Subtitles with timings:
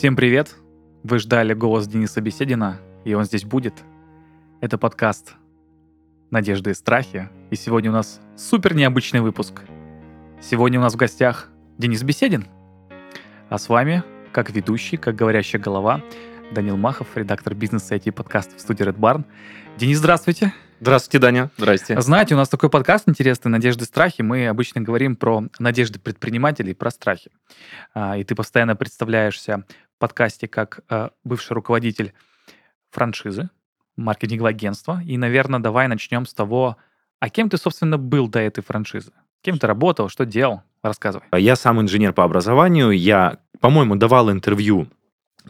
[0.00, 0.56] Всем привет!
[1.02, 3.74] Вы ждали голос Дениса Беседина, и он здесь будет.
[4.62, 5.34] Это подкаст
[6.30, 9.60] «Надежды и страхи», и сегодня у нас супер необычный выпуск.
[10.40, 12.46] Сегодня у нас в гостях Денис Беседин,
[13.50, 16.00] а с вами, как ведущий, как говорящая голова,
[16.50, 19.26] Данил Махов, редактор бизнеса IT подкаста в студии Red Barn.
[19.76, 20.54] Денис, здравствуйте!
[20.80, 21.50] Здравствуйте, Даня.
[21.58, 22.00] Здрасте.
[22.00, 24.22] Знаете, у нас такой подкаст интересный «Надежды и страхи».
[24.22, 27.30] Мы обычно говорим про надежды предпринимателей, про страхи.
[27.92, 29.66] А, и ты постоянно представляешься
[30.00, 32.12] подкасте как а, бывший руководитель
[32.90, 33.50] франшизы,
[33.96, 35.00] маркетингового агентства.
[35.06, 36.76] И, наверное, давай начнем с того,
[37.20, 39.12] а кем ты, собственно, был до этой франшизы?
[39.42, 40.62] Кем ты работал, что делал?
[40.82, 41.24] Рассказывай.
[41.38, 42.90] Я сам инженер по образованию.
[42.90, 44.88] Я, по-моему, давал интервью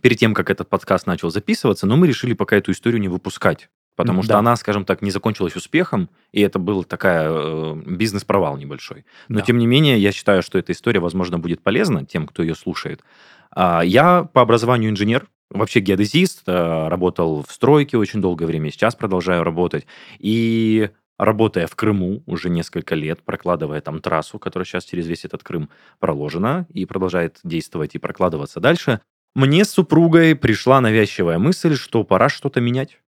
[0.02, 3.70] перед тем, как этот подкаст начал записываться, но мы решили пока эту историю не выпускать
[3.96, 9.04] потому что она, скажем так, не закончилась успехом, и это был такая э, бизнес-провал небольшой.
[9.28, 9.44] Но да.
[9.44, 13.02] тем не менее, я считаю, что эта история, возможно, будет полезна тем, кто ее слушает.
[13.50, 18.94] А, я по образованию инженер, вообще геодезист, э, работал в стройке очень долгое время, сейчас
[18.94, 19.86] продолжаю работать.
[20.18, 25.42] И работая в Крыму уже несколько лет, прокладывая там трассу, которая сейчас через весь этот
[25.42, 29.00] Крым проложена и продолжает действовать и прокладываться дальше,
[29.34, 33.00] мне с супругой пришла навязчивая мысль, что пора что-то менять.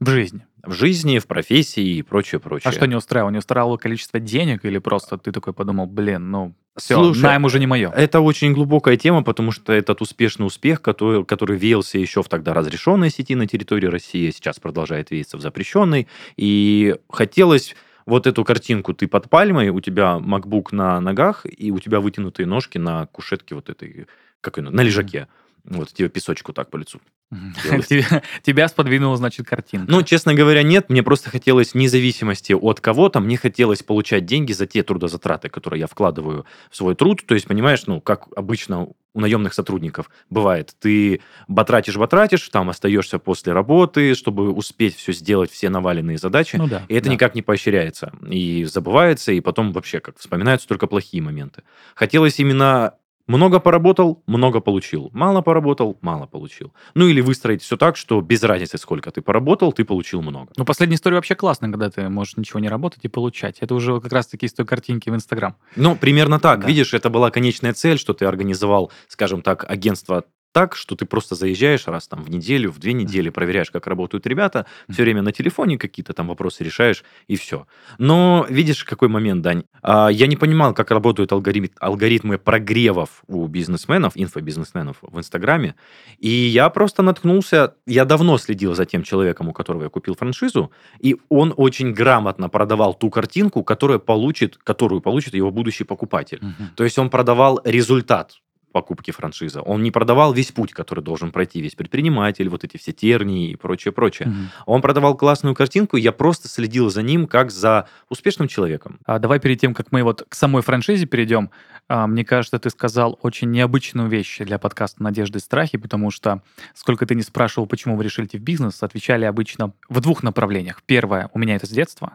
[0.00, 0.46] В жизни.
[0.62, 2.70] В жизни, в профессии и прочее, прочее.
[2.70, 3.30] А что не устраивало?
[3.30, 7.60] Не устраивало количество денег или просто ты такой подумал, блин, ну, все, Слушай, найм уже
[7.60, 7.90] не мое.
[7.90, 12.52] Это очень глубокая тема, потому что этот успешный успех, который, который веялся еще в тогда
[12.52, 16.08] разрешенной сети на территории России, сейчас продолжает веяться в запрещенной.
[16.36, 21.78] И хотелось вот эту картинку, ты под пальмой, у тебя MacBook на ногах, и у
[21.78, 24.06] тебя вытянутые ножки на кушетке вот этой,
[24.40, 25.18] как ее, на лежаке.
[25.18, 25.43] Mm-hmm.
[25.64, 27.00] Вот тебе песочку так по лицу.
[28.42, 29.90] Тебя сподвинула, значит, картинка.
[29.90, 30.90] Ну, честно говоря, нет.
[30.90, 33.20] Мне просто хотелось независимости от кого-то.
[33.20, 37.24] Мне хотелось получать деньги за те трудозатраты, которые я вкладываю в свой труд.
[37.26, 40.74] То есть, понимаешь, ну, как обычно у наемных сотрудников бывает.
[40.80, 46.56] Ты батратишь-батратишь, там остаешься после работы, чтобы успеть все сделать, все наваленные задачи.
[46.56, 47.12] Ну, да, и это да.
[47.12, 48.12] никак не поощряется.
[48.28, 51.62] И забывается, и потом вообще как вспоминаются только плохие моменты.
[51.94, 52.94] Хотелось именно
[53.26, 55.10] много поработал, много получил.
[55.12, 56.72] Мало поработал, мало получил.
[56.94, 60.52] Ну или выстроить все так, что без разницы, сколько ты поработал, ты получил много.
[60.56, 63.58] Ну, последняя история вообще классная, когда ты можешь ничего не работать и получать.
[63.60, 65.56] Это уже как раз-таки из той картинки в Инстаграм.
[65.76, 66.60] Ну, примерно так.
[66.60, 66.66] Да.
[66.66, 71.34] Видишь, это была конечная цель, что ты организовал, скажем так, агентство так, что ты просто
[71.34, 75.32] заезжаешь раз там в неделю, в две недели, проверяешь, как работают ребята, все время на
[75.32, 77.66] телефоне какие-то там вопросы решаешь, и все.
[77.98, 79.64] Но видишь, какой момент, Дань?
[79.82, 85.74] А, я не понимал, как работают алгоритмы, алгоритмы прогревов у бизнесменов, инфобизнесменов в Инстаграме,
[86.18, 90.70] и я просто наткнулся, я давно следил за тем человеком, у которого я купил франшизу,
[91.00, 96.38] и он очень грамотно продавал ту картинку, которую получит, которую получит его будущий покупатель.
[96.38, 96.64] Угу.
[96.76, 98.40] То есть он продавал результат,
[98.74, 99.60] покупки франшизы.
[99.64, 103.56] Он не продавал весь путь, который должен пройти весь предприниматель, вот эти все тернии и
[103.56, 104.28] прочее, прочее.
[104.28, 104.36] Угу.
[104.66, 108.98] Он продавал классную картинку, я просто следил за ним как за успешным человеком.
[109.06, 111.50] А давай перед тем, как мы вот к самой франшизе перейдем,
[111.88, 116.42] а, мне кажется, ты сказал очень необычную вещь для подкаста «Надежды и страхи», потому что
[116.74, 120.82] сколько ты не спрашивал, почему вы решили в бизнес, отвечали обычно в двух направлениях.
[120.84, 122.14] Первое, у меня это с детства,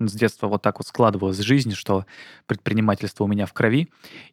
[0.00, 2.06] с детства вот так вот складывалась жизнь, что
[2.46, 3.88] предпринимательство у меня в крови.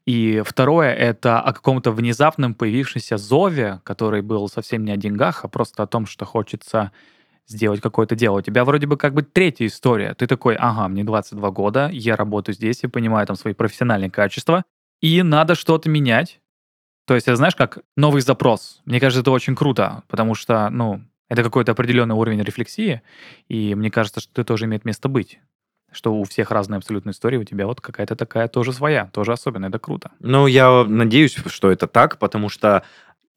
[0.06, 5.48] И второе— это о каком-то внезапном появившемся зове, который был совсем не о деньгах, а
[5.48, 6.92] просто о том, что хочется
[7.48, 8.40] сделать какое-то дело.
[8.40, 10.14] У тебя вроде бы как бы третья история.
[10.16, 14.64] Ты такой, ага, мне 22 года, я работаю здесь и понимаю там свои профессиональные качества,
[15.02, 16.40] и надо что-то менять.
[17.06, 18.82] То есть, знаешь, как новый запрос.
[18.86, 23.02] Мне кажется, это очень круто, потому что, ну, это какой-то определенный уровень рефлексии,
[23.48, 25.40] и мне кажется, что это тоже имеет место быть
[25.96, 29.70] что у всех разные абсолютно истории, у тебя вот какая-то такая тоже своя, тоже особенная,
[29.70, 30.12] это круто.
[30.20, 32.84] Ну, я надеюсь, что это так, потому что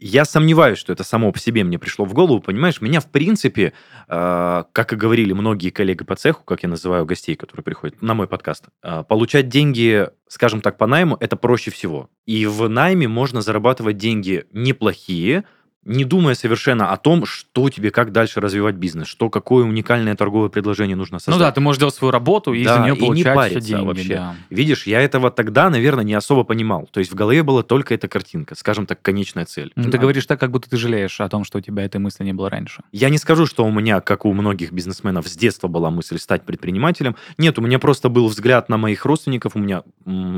[0.00, 2.80] я сомневаюсь, что это само по себе мне пришло в голову, понимаешь?
[2.80, 3.72] Меня, в принципе,
[4.08, 8.14] э, как и говорили многие коллеги по цеху, как я называю гостей, которые приходят на
[8.14, 12.10] мой подкаст, э, получать деньги, скажем так, по найму, это проще всего.
[12.26, 15.44] И в найме можно зарабатывать деньги неплохие,
[15.84, 20.48] не думая совершенно о том, что тебе, как дальше развивать бизнес, что какое уникальное торговое
[20.48, 21.34] предложение нужно создать.
[21.34, 23.60] Ну да, ты можешь делать свою работу и да, за нее и получать не париться
[23.60, 23.84] деньги.
[23.86, 24.14] Вообще.
[24.14, 24.36] Да.
[24.50, 26.88] Видишь, я этого тогда, наверное, не особо понимал.
[26.90, 29.72] То есть в голове была только эта картинка, скажем так, конечная цель.
[29.76, 30.00] Ну, ты а...
[30.00, 32.50] говоришь так, как будто ты жалеешь о том, что у тебя этой мысли не было
[32.50, 32.82] раньше.
[32.92, 36.44] Я не скажу, что у меня, как у многих бизнесменов, с детства была мысль стать
[36.44, 37.16] предпринимателем.
[37.38, 39.56] Нет, у меня просто был взгляд на моих родственников.
[39.56, 39.82] У меня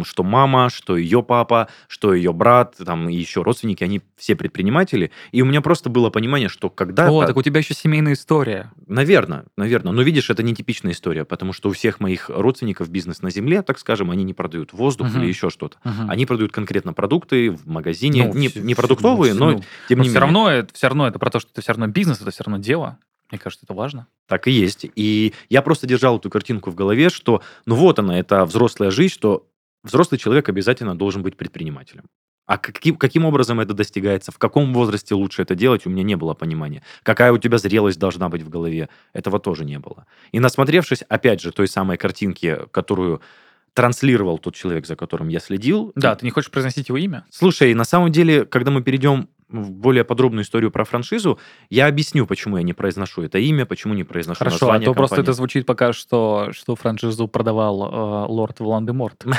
[0.04, 5.10] что мама, что ее папа, что ее брат, там и еще родственники, они все предприниматели.
[5.32, 7.10] И у меня просто было понимание, что когда...
[7.10, 8.70] О, так у тебя еще семейная история.
[8.86, 9.92] Наверное, наверное.
[9.92, 13.62] Но видишь, это не типичная история, потому что у всех моих родственников бизнес на земле,
[13.62, 15.20] так скажем, они не продают воздух Мгм.
[15.20, 15.78] или еще что-то.
[15.84, 16.10] Мгм.
[16.10, 18.26] Они продают конкретно продукты в магазине.
[18.32, 20.20] Ну, не, всё- не продуктовые, ну, но ну, тем Но не все менее.
[20.20, 22.58] равно, это, все равно это про то, что это все равно бизнес, это все равно
[22.62, 22.98] дело.
[23.30, 24.08] Мне кажется, это важно.
[24.26, 24.86] Так и есть.
[24.96, 29.14] И я просто держал эту картинку в голове, что ну вот она, это взрослая жизнь,
[29.14, 29.46] что
[29.84, 32.04] взрослый человек обязательно должен быть предпринимателем.
[32.50, 36.16] А каким, каким образом это достигается, в каком возрасте лучше это делать, у меня не
[36.16, 36.82] было понимания.
[37.04, 40.04] Какая у тебя зрелость должна быть в голове, этого тоже не было.
[40.32, 43.20] И насмотревшись, опять же, той самой картинки, которую
[43.72, 45.92] транслировал тот человек, за которым я следил.
[45.94, 47.24] Да, ты не хочешь произносить его имя?
[47.30, 51.38] Слушай, на самом деле, когда мы перейдем более подробную историю про франшизу,
[51.70, 54.94] я объясню, почему я не произношу это имя, почему не произношу Хорошо, а название то
[54.94, 55.30] просто компании.
[55.30, 59.24] это звучит пока что, что франшизу продавал э, лорд Волан-де-Морт.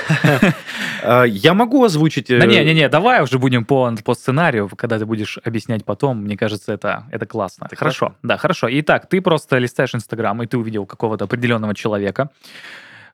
[1.04, 2.30] А, Я могу озвучить...
[2.30, 6.18] э, Да не-не-не, давай уже будем по, по сценарию, когда ты будешь объяснять потом.
[6.24, 7.68] Мне кажется, это, это классно.
[7.76, 8.68] Хорошо, да, хорошо.
[8.70, 12.30] Итак, ты просто листаешь Инстаграм, и ты увидел какого-то определенного человека,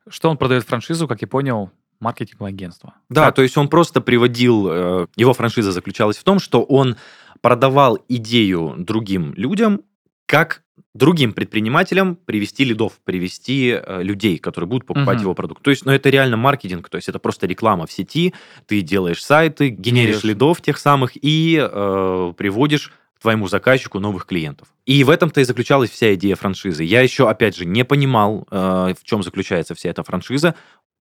[0.10, 2.94] что он продает франшизу, как я понял, маркетинговое агентство.
[3.10, 3.36] Да, Так.
[3.36, 4.68] то есть он просто приводил...
[4.70, 6.96] э, Его франшиза заключалась в том, что он
[7.42, 9.82] продавал идею другим людям,
[10.26, 10.64] как
[10.94, 15.22] другим предпринимателям привести лидов, привести э, людей, которые будут покупать Мгм.
[15.24, 15.62] его продукт.
[15.62, 18.34] То есть, ну, это реально маркетинг, то есть это просто реклама в сети,
[18.66, 20.24] ты делаешь сайты, генеришь Генеришь.
[20.24, 22.92] лидов тех самых и э, приводишь
[23.22, 24.68] твоему заказчику новых клиентов.
[24.86, 26.84] И в этом-то и заключалась вся идея франшизы.
[26.84, 30.54] Я еще, опять же, не понимал, э, в чем заключается вся эта франшиза.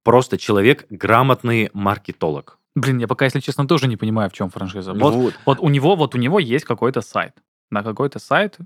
[0.07, 2.59] Просто человек грамотный маркетолог.
[2.77, 4.93] Блин, я пока, если честно, тоже не понимаю, в чем франшиза.
[4.93, 5.35] Вот, Вот.
[5.45, 7.33] вот у него, вот у него есть какой-то сайт.
[7.71, 8.57] На какой-то сайт,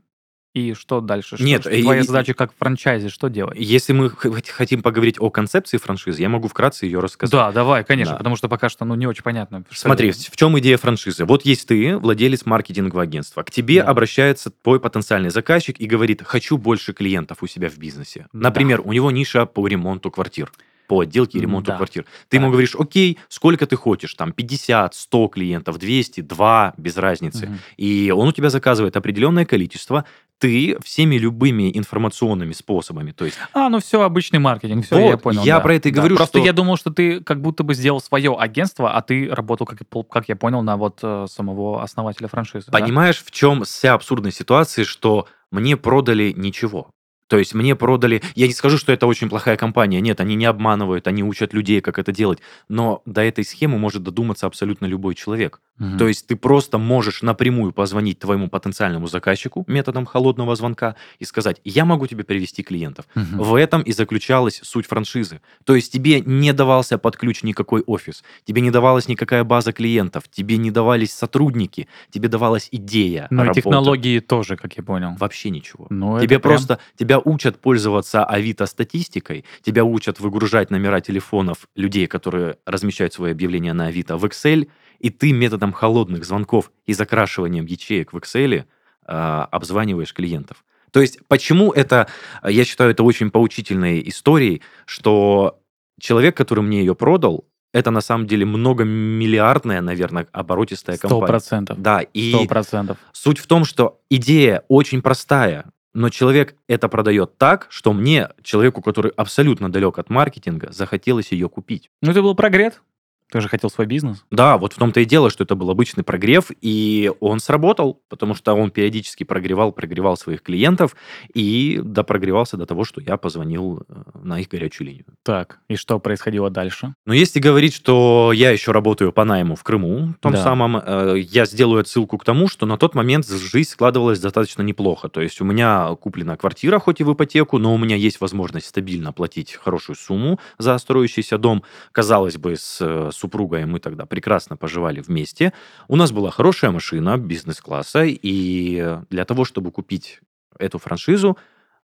[0.53, 1.37] и что дальше?
[1.37, 3.57] Что- Нет, что и- твоя задача как франчайзи, что делать?
[3.59, 7.33] Если мы хотим поговорить о концепции франшизы, я могу вкратце ее рассказать.
[7.33, 8.19] Да, давай, конечно, Да.
[8.19, 9.65] потому что пока что ну, не очень понятно.
[9.71, 10.19] что Смотри, это.
[10.31, 11.25] в чем идея франшизы?
[11.25, 13.43] Вот есть ты, владелец маркетингового агентства.
[13.45, 13.89] К тебе Да.
[13.89, 18.27] обращается твой потенциальный заказчик и говорит, хочу больше клиентов у себя в бизнесе.
[18.35, 18.41] Да.
[18.51, 20.53] Например, у него ниша по ремонту квартир
[20.91, 21.77] по отделке и ремонту Да.
[21.77, 22.05] квартир.
[22.29, 22.53] Ты ему Так.
[22.53, 27.47] говоришь, окей, сколько ты хочешь, там 50, 100 клиентов, 200, 2, без разницы.
[27.47, 27.59] Мгм.
[27.77, 30.05] И он у тебя заказывает определенное количество,
[30.39, 35.17] ты всеми любыми информационными способами, то есть А, ну все, обычный маркетинг, все, Вот, я
[35.17, 35.45] понял.
[35.45, 35.61] я да.
[35.61, 38.01] про это и Да, говорю, Просто что- я думал, что ты как будто бы сделал
[38.01, 39.79] свое агентство, а ты работал, как,
[40.11, 42.67] как я понял, на вот э, самого основателя франшизы.
[42.69, 42.79] да?
[42.81, 46.91] Понимаешь, в чем вся абсурдная ситуация, что мне продали ничего.
[47.31, 48.23] То есть мне продали...
[48.35, 50.01] Я не скажу, что это очень плохая компания.
[50.01, 52.41] Нет, они не обманывают, они учат людей, как это делать.
[52.69, 55.61] Но до этой схемы может додуматься абсолютно любой человек.
[55.79, 55.97] Мгм.
[55.97, 61.61] То есть ты просто можешь напрямую позвонить твоему потенциальному заказчику методом холодного звонка и сказать,
[61.65, 63.07] я могу тебе привести клиентов.
[63.15, 63.39] Мгм.
[63.39, 65.41] В этом и заключалась суть франшизы.
[65.65, 70.25] То есть тебе не давался под ключ никакой офис, тебе не давалась никакая база клиентов,
[70.29, 75.15] тебе не давались сотрудники, тебе давалась идея Ну и технологии тоже, как я понял.
[75.17, 75.87] Вообще ничего.
[75.91, 82.07] Ну, тебе прям- просто, тебя учат пользоваться Авито статистикой, тебя учат выгружать номера телефонов людей,
[82.07, 84.69] которые размещают свои объявления на Авито в Excel,
[84.99, 88.65] и ты методом холодных звонков и закрашиванием ячеек в Excel
[89.07, 90.65] а, обзваниваешь клиентов.
[90.91, 92.09] То есть почему это,
[92.45, 95.61] я считаю, это очень поучительной историей, что
[96.01, 101.27] человек, который мне ее продал, это на самом деле многомиллиардная, наверное, оборотистая Сто компания.
[101.27, 101.81] процентов.
[101.81, 102.99] Да, и Сто процентов.
[103.13, 108.83] Суть в том, что идея очень простая, но человек это продает так, что мне, человеку,
[108.83, 111.91] который абсолютно далек от маркетинга, захотелось ее купить.
[112.03, 112.83] Ну, это был прогрет.
[113.31, 114.25] Ты же хотел свой бизнес.
[114.31, 118.35] Да, вот в том-то и дело, что это был обычный прогрев, и он сработал, потому
[118.35, 120.97] что он периодически прогревал, прогревал своих клиентов,
[121.33, 125.05] и допрогревался до того, что я позвонил э, на их горячую линию.
[125.23, 126.95] Так, и что происходило дальше?
[127.07, 130.43] Но если говорить, что я еще работаю по найму в Крыму, том Да.
[130.43, 135.09] самом, э, я сделаю отсылку к тому, что на тот момент жизнь складывалась достаточно неплохо.
[135.09, 138.67] То есть у меня куплена квартира, хоть и в ипотеку, но у меня есть возможность
[138.67, 141.63] стабильно платить хорошую сумму за строящийся дом.
[141.93, 145.53] Казалось бы, с э, супругой мы тогда прекрасно поживали вместе.
[145.89, 150.21] У нас была хорошая машина бизнес-класса, и для того, чтобы купить
[150.59, 151.37] эту франшизу,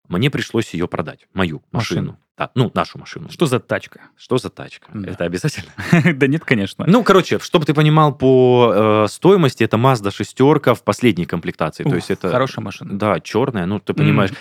[0.08, 2.02] мне пришлось ее продать, мою машину.
[2.02, 2.23] Машину.
[2.36, 3.30] Да, ну, нашу машину.
[3.30, 4.02] Что за тачка?
[4.18, 4.88] Что за тачка?
[4.92, 5.12] Да.
[5.12, 5.72] Это обязательно?
[6.16, 6.84] Да нет, конечно.
[6.88, 11.84] Ну, короче, чтобы ты понимал по э, стоимости, это Mazda шестерка в последней комплектации.
[11.84, 12.30] То есть это...
[12.30, 12.98] Хорошая машина.
[12.98, 14.32] Да, черная, ну, ты понимаешь.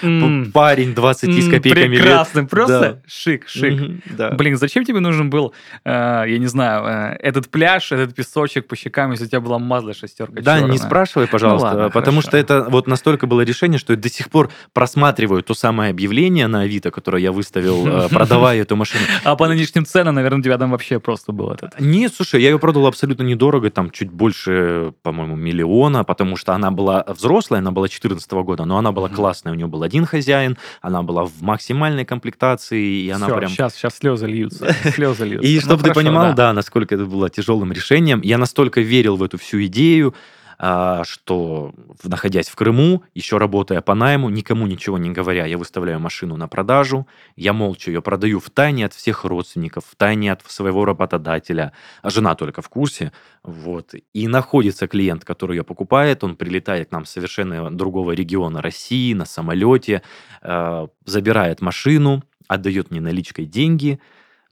[0.53, 2.03] Парень 20 с копейками лет.
[2.03, 3.03] Прекрасно, просто Да.
[3.07, 4.03] шик, шик.
[4.07, 4.31] Да.
[4.31, 5.53] Блин, зачем тебе нужен был,
[5.85, 5.91] э,
[6.29, 9.93] я не знаю, э, этот пляж, этот песочек по щекам, если у тебя была Mazda
[9.95, 12.29] шестерка Да, не спрашивай, пожалуйста, ладно, потому хорошо.
[12.29, 16.47] что это вот настолько было решение, что я до сих пор просматриваю то самое объявление
[16.47, 19.05] на Авито, которое я выставил э, продавая эту машину.
[19.25, 21.79] А по нынешним ценам, наверное, у тебя там вообще просто был этот.
[21.81, 26.71] Нет, слушай, я ее продал абсолютно недорого, там чуть больше, по-моему, миллиона, потому что она
[26.71, 30.59] была взрослая, она была 14 года, но она была классная, у нее был один хозяин,
[30.81, 33.51] она была в максимальной комплектации, и она прям...
[33.51, 34.75] сейчас, сейчас слезы льются.
[34.95, 35.47] Слезы льются.
[35.47, 36.53] И Ну, чтобы ты хорошо, понимал, да.
[36.53, 40.15] насколько это было тяжелым решением, я настолько верил в эту всю идею,
[41.05, 45.99] что, в- находясь в Крыму, еще работая по найму, никому ничего не говоря, я выставляю
[45.99, 50.43] машину на продажу, я молча ее продаю в тайне от всех родственников, в тайне от
[50.47, 53.11] своего работодателя, а жена только в курсе,
[53.43, 53.95] вот.
[54.13, 59.25] И находится клиент, который ее покупает, он прилетает к нам совершенно другого региона России на
[59.25, 60.03] самолете,
[60.43, 63.99] э, забирает машину, отдает мне наличкой деньги,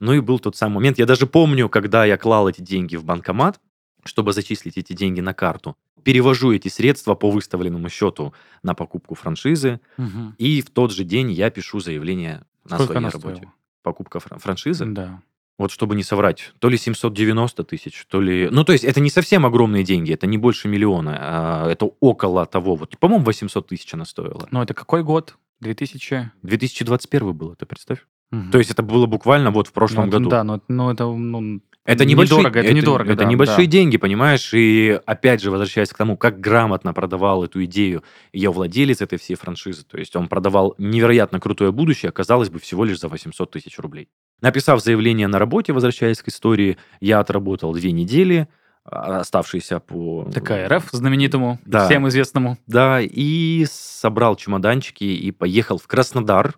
[0.01, 0.99] ну и был тот самый момент.
[0.99, 3.59] Я даже помню, когда я клал эти деньги в банкомат,
[4.03, 5.75] чтобы зачислить эти деньги на карту.
[6.03, 9.79] Перевожу эти средства по выставленному счету на покупку франшизы.
[9.97, 10.35] Мгм.
[10.37, 13.35] И в тот же день я пишу заявление на Сколько своей работе.
[13.35, 13.53] стоила?
[13.83, 14.85] Покупка фран- франшизы.
[14.85, 15.21] Да.
[15.57, 18.49] Вот чтобы не соврать, то ли 790 тысяч, то ли...
[18.51, 22.45] Ну, то есть это не совсем огромные деньги, это не больше миллиона, а это около
[22.47, 22.75] того.
[22.75, 24.47] Вот, по-моему, 800 тысяч она стоила.
[24.49, 25.35] Ну, это какой год?
[25.59, 26.31] 2000?
[26.41, 27.99] 2021 был, ты представь?
[28.31, 28.49] Мгм.
[28.51, 30.29] То есть это было буквально вот в Ну, прошлом это- году.
[30.29, 33.71] Да, но, но это, ну, Это небольшие, недорого, это недорого, это да, небольшие да.
[33.71, 34.53] деньги, понимаешь?
[34.53, 39.35] И опять же, возвращаясь к тому, как грамотно продавал эту идею ее владелец этой всей
[39.35, 43.79] франшизы, то есть он продавал невероятно крутое будущее, казалось бы, всего лишь за 800 тысяч
[43.79, 44.09] рублей.
[44.41, 48.47] Написав заявление на работе, возвращаясь к истории, я отработал две недели,
[48.83, 50.29] а, оставшиеся по...
[50.31, 51.85] Такая РФ знаменитому, Да.
[51.85, 52.57] всем известному.
[52.67, 56.55] Да, и собрал чемоданчики и поехал в Краснодар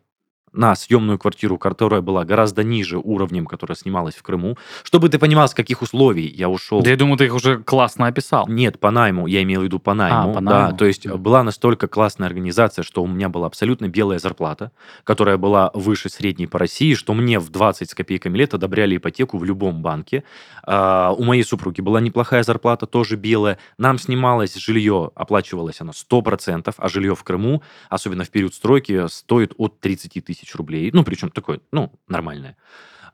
[0.54, 4.58] на съемную квартиру, которая была гораздо ниже уровнем, которая снималась в Крыму.
[4.84, 6.82] Чтобы ты понимал, с каких условий я ушел.
[6.82, 8.48] Да я думаю, ты их уже классно описал.
[8.48, 10.34] Нет, по найму, я имел в виду по найму.
[10.34, 10.78] по да, найму.
[10.78, 14.72] то есть была настолько классная организация, что у меня была абсолютно белая зарплата,
[15.04, 19.38] которая была выше средней по России, что мне в 20 с копейками лет одобряли ипотеку
[19.38, 20.24] в любом банке.
[20.64, 23.58] А, у моей супруги была неплохая зарплата, тоже белая.
[23.78, 29.54] Нам снималось жилье, оплачивалось оно 100%, а жилье в Крыму, особенно в период стройки, стоит
[29.58, 30.92] от 30 тысяч рублей.
[30.94, 32.58] Ну, причем такое, ну, нормальное.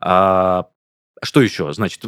[0.01, 0.67] А,
[1.23, 1.71] что еще?
[1.73, 2.03] Значит,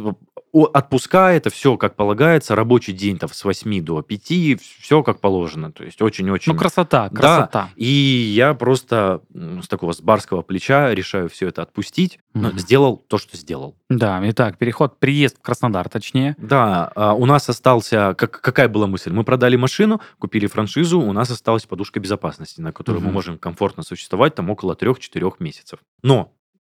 [0.52, 5.72] отпуска это все как полагается, рабочий день там с 8 до 5, все как положено.
[5.72, 6.52] То есть очень-очень...
[6.52, 7.16] Ну, красота, Да.
[7.16, 7.68] красота.
[7.76, 12.58] И я просто с такого с барского плеча решаю все это отпустить, но Мгм.
[12.58, 13.76] сделал то, что сделал.
[13.88, 16.34] Да, итак, переход, приезд в Краснодар, точнее.
[16.38, 18.14] Да, а, у нас остался...
[18.16, 19.12] Как, какая была мысль?
[19.12, 23.12] Мы продали машину, купили франшизу, у нас осталась подушка безопасности, на которой мы Мгм.
[23.14, 25.78] можем комфортно существовать там около 3-4 месяцев.
[26.02, 26.32] Но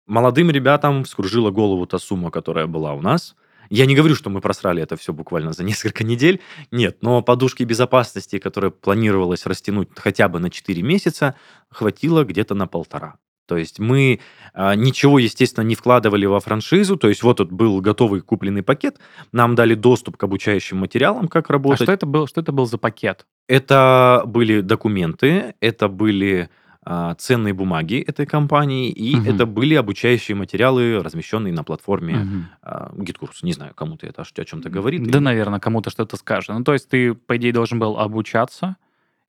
[0.06, 3.34] молодым ребятам вскружила голову та сумма, которая была у нас.
[3.70, 6.40] Я не говорю, что мы просрали это все буквально за несколько недель.
[6.70, 11.34] Нет, но подушки безопасности, которая планировалась растянуть хотя бы на 4 месяца,
[11.70, 13.16] хватило где-то на полтора.
[13.46, 14.20] То есть мы
[14.54, 16.96] а, ничего, естественно, не вкладывали во франшизу.
[16.96, 18.98] То есть вот тут был готовый купленный пакет.
[19.32, 21.82] Нам дали доступ к обучающим материалам, как А работать.
[21.82, 23.26] что это был, что это был за пакет?
[23.46, 26.48] Это были документы, это были
[26.84, 29.28] а, ценные бумаги этой компании, и Мгм.
[29.30, 32.48] это были обучающие материалы, размещенные на платформе Мгм.
[32.62, 33.38] а, GitKurs.
[33.42, 35.02] Не знаю, кому-то это о чем-то говорит.
[35.06, 36.50] Да, наверное, кому-то что-то скажет.
[36.50, 38.76] Ну, то есть ты, по идее, должен был обучаться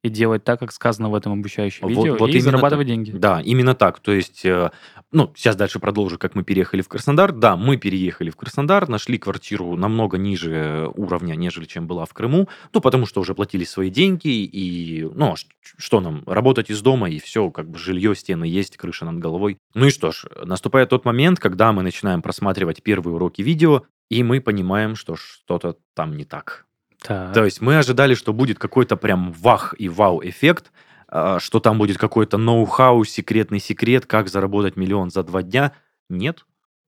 [0.05, 2.95] и делать так, как сказано в этом обучающем видео, вот и зарабатывать так.
[2.95, 3.11] деньги.
[3.11, 3.99] Да, именно так.
[3.99, 4.69] То есть, э,
[5.11, 7.31] ну, сейчас дальше продолжу, как мы переехали в Краснодар.
[7.31, 12.47] Да, мы переехали в Краснодар, нашли квартиру намного ниже уровня, нежели чем была в Крыму.
[12.71, 15.35] Ну, потому что уже платили свои деньги, и, ну, а
[15.77, 19.57] что нам, работать из дома, и все, как бы жилье, стены есть, крыша над головой.
[19.73, 24.21] Ну и что ж, наступает тот момент, когда мы начинаем просматривать первые уроки видео, и
[24.21, 26.67] мы понимаем, что что-то там не так.
[27.01, 27.33] Так.
[27.33, 30.71] То есть мы ожидали, что будет какой-то прям вах и вау-эффект,
[31.07, 35.71] а, что там будет какой-то ноу-хау, секретный секрет, как заработать миллион за два дня.
[36.09, 36.45] Нет.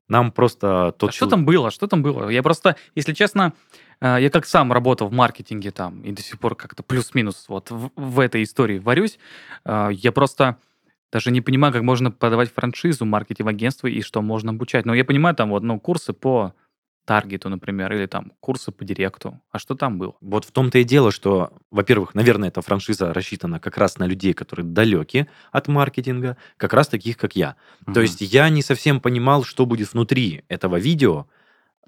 [0.09, 1.69] Нам просто тот А что там было?
[1.69, 2.29] Что там было?
[2.29, 3.53] Я просто, если честно,
[3.99, 7.71] э, я как сам работал в маркетинге там и до сих пор как-то плюс-минус вот
[7.71, 9.19] в, в этой истории варюсь,
[9.65, 10.57] э, я просто
[11.11, 14.85] даже не понимаю, как можно подавать франшизу маркетинг-агентству и что можно обучать.
[14.85, 16.53] Но я понимаю там вот, ну, курсы по
[17.07, 19.39] таргету, например, или там курсы по директу.
[19.49, 20.15] А что там было?
[20.19, 24.33] Вот в том-то и дело, что, во-первых, наверное, эта франшиза рассчитана как раз на людей,
[24.33, 27.55] которые далеки от маркетинга, как раз таких, как я.
[27.85, 28.01] То Мгм.
[28.01, 31.27] есть я не совсем понимал, что будет внутри этого видео.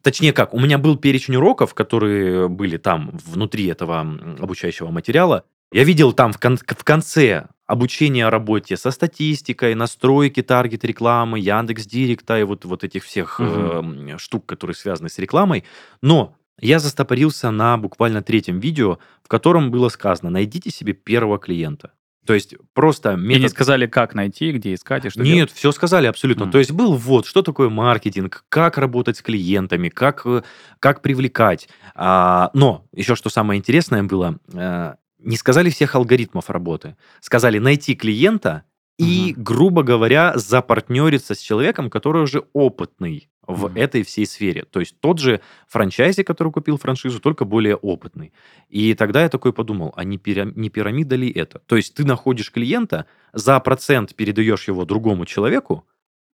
[0.01, 3.99] Точнее как, у меня был перечень уроков, которые были там внутри этого
[4.39, 5.43] обучающего материала.
[5.73, 11.85] Я видел там в, кон- в конце обучение работе со статистикой, настройки таргет рекламы, Яндекс
[11.85, 15.63] Директа и вот, вот этих всех э, штук, которые связаны с рекламой.
[16.01, 21.91] Но я застопорился на буквально третьем видео, в котором было сказано, найдите себе первого клиента.
[22.25, 23.51] То есть просто И не метод...
[23.51, 25.35] сказали, как найти, где искать и что делать?
[25.35, 26.45] Нет, все сказали абсолютно.
[26.45, 26.51] М.
[26.51, 30.41] То есть был вот, что такое маркетинг, как работать с клиентами, как, э,
[30.79, 31.69] как привлекать.
[31.93, 36.95] А, но еще что самое интересное было, э, не сказали всех алгоритмов работы.
[37.19, 38.63] Сказали найти клиента
[38.97, 43.77] и, грубо говоря, запартнериться с человеком, который уже опытный в Мгм.
[43.77, 44.65] этой всей сфере.
[44.69, 48.31] То есть тот же франчайзи, который купил франшизу, только более опытный.
[48.67, 51.59] И тогда я такой подумал, а не, пира- не пирамида ли это?
[51.65, 55.87] То есть ты находишь клиента, за процент передаешь его другому человеку,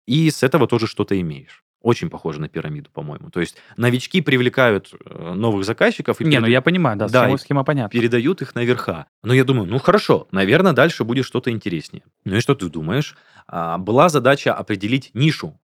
[0.07, 1.63] и с этого тоже что-то имеешь.
[1.83, 3.29] Очень похоже на пирамиду, по-моему.
[3.29, 7.23] То есть новички привлекают э, новых заказчиков и Не, ну переда- я понимаю, да, Да,
[7.23, 7.89] схема, схема понятна.
[7.89, 9.05] передают их наверха.
[9.21, 12.03] Но я думаю, ну хорошо, наверное, дальше будет что-то интереснее.
[12.23, 13.17] Ну и что ты думаешь?
[13.47, 15.59] А, была задача определить нишу.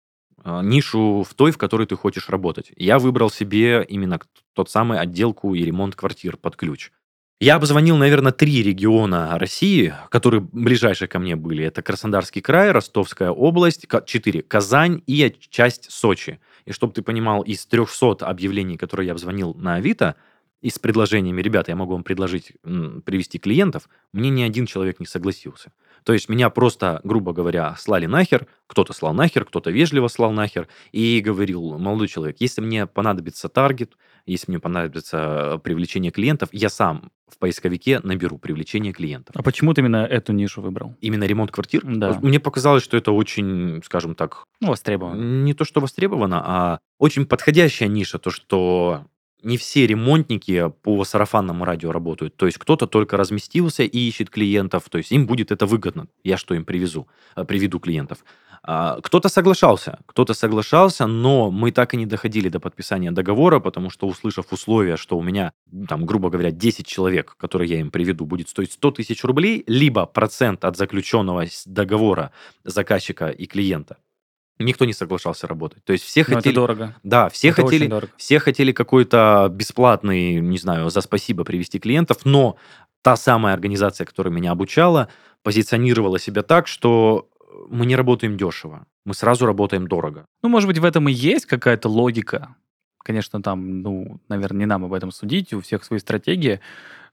[0.44, 2.72] А, нишу в той, в которой ты хочешь работать.
[2.76, 4.20] Я выбрал себе именно
[4.54, 6.92] тот самый отделку и ремонт квартир под ключ.
[7.40, 11.64] Я обзвонил, наверное, три региона России, которые ближайшие ко мне были.
[11.64, 16.40] Это Краснодарский край, Ростовская область, четыре, Казань и часть Сочи.
[16.66, 20.16] И чтобы ты понимал, из 300 объявлений, которые я обзвонил на Авито,
[20.62, 25.06] и с предложениями, ребята, я могу вам предложить привести клиентов, мне ни один человек не
[25.06, 25.72] согласился.
[26.08, 30.70] То есть меня просто, грубо говоря, слали нахер, кто-то слал нахер, кто-то вежливо слал нахер,
[30.94, 36.70] и говорил, молодой человек, если мне понадобится таргет, если мне понадобится э, привлечение клиентов, я
[36.70, 39.36] сам в поисковике наберу привлечение клиентов.
[39.36, 40.96] А почему ты именно эту нишу выбрал?
[41.02, 41.82] Именно ремонт квартир?
[41.84, 42.18] Да.
[42.22, 45.44] Мне показалось, что это очень, скажем так, Ну, востребовано.
[45.44, 49.08] не то, что востребовано, а очень подходящая ниша, то, что
[49.48, 52.36] не все ремонтники по сарафанному радио работают.
[52.36, 56.08] То есть кто-то только разместился и ищет клиентов, то есть им будет это выгодно.
[56.24, 58.20] Я что им привезу, э, приведу клиентов.
[58.64, 63.90] А, Кто-то соглашался, кто-то соглашался, но мы так и не доходили до подписания договора, потому
[63.90, 65.54] что, услышав условия, что у меня,
[65.88, 70.06] там, грубо говоря, 10 человек, которые я им приведу, будет стоить 100 тысяч рублей, либо
[70.06, 72.32] процент от заключенного договора
[72.66, 73.98] заказчика и клиента,
[74.60, 75.84] никто не соглашался работать.
[75.84, 76.56] То есть все Но это хотели...
[76.56, 76.96] дорого.
[77.04, 82.58] Да, все Это хотели, все хотели какой-то бесплатный, не знаю, за спасибо привести клиентов, но
[83.02, 85.10] та самая организация, которая меня обучала,
[85.44, 87.30] позиционировала себя так, что
[87.70, 90.26] мы не работаем дешево, мы сразу работаем дорого.
[90.44, 92.56] Ну, может быть, в этом и есть какая-то логика.
[93.00, 96.60] Конечно, там, ну, наверное, не нам об этом судить, у всех свои стратегии.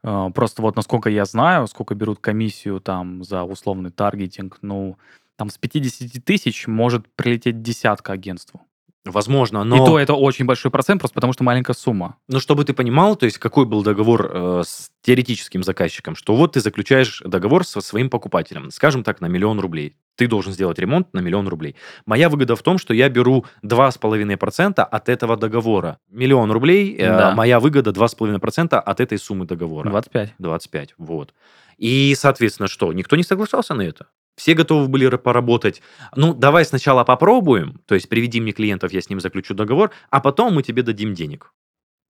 [0.03, 4.99] Э, Просто вот насколько я знаю, сколько берут комиссию там за условный таргетинг, ну,
[5.37, 8.61] там с 50 тысяч может прилететь десятка агентству.
[9.05, 9.77] Возможно, но...
[9.77, 12.16] И то это очень большой процент, просто потому что маленькая сумма.
[12.27, 16.53] Ну, чтобы ты понимал, то есть какой был договор э, с теоретическим заказчиком, что вот
[16.53, 19.94] ты заключаешь договор со своим покупателем, скажем так, на миллион рублей.
[20.16, 21.77] Ты должен сделать ремонт на миллион рублей.
[22.07, 25.99] Моя выгода в том, что я беру 2,5% от этого договора.
[26.11, 27.35] Миллион рублей, э, Да.
[27.35, 29.90] моя выгода 2,5% от этой суммы договора.
[29.90, 30.35] 25.
[30.38, 31.35] 25, вот.
[31.77, 32.90] И, соответственно, что?
[32.94, 34.07] Никто не соглашался на это.
[34.37, 35.83] Все готовы были ра- поработать.
[36.16, 40.20] Ну, давай сначала попробуем, то есть приведи мне клиентов, я с ним заключу договор, а
[40.20, 41.53] потом мы тебе дадим денег.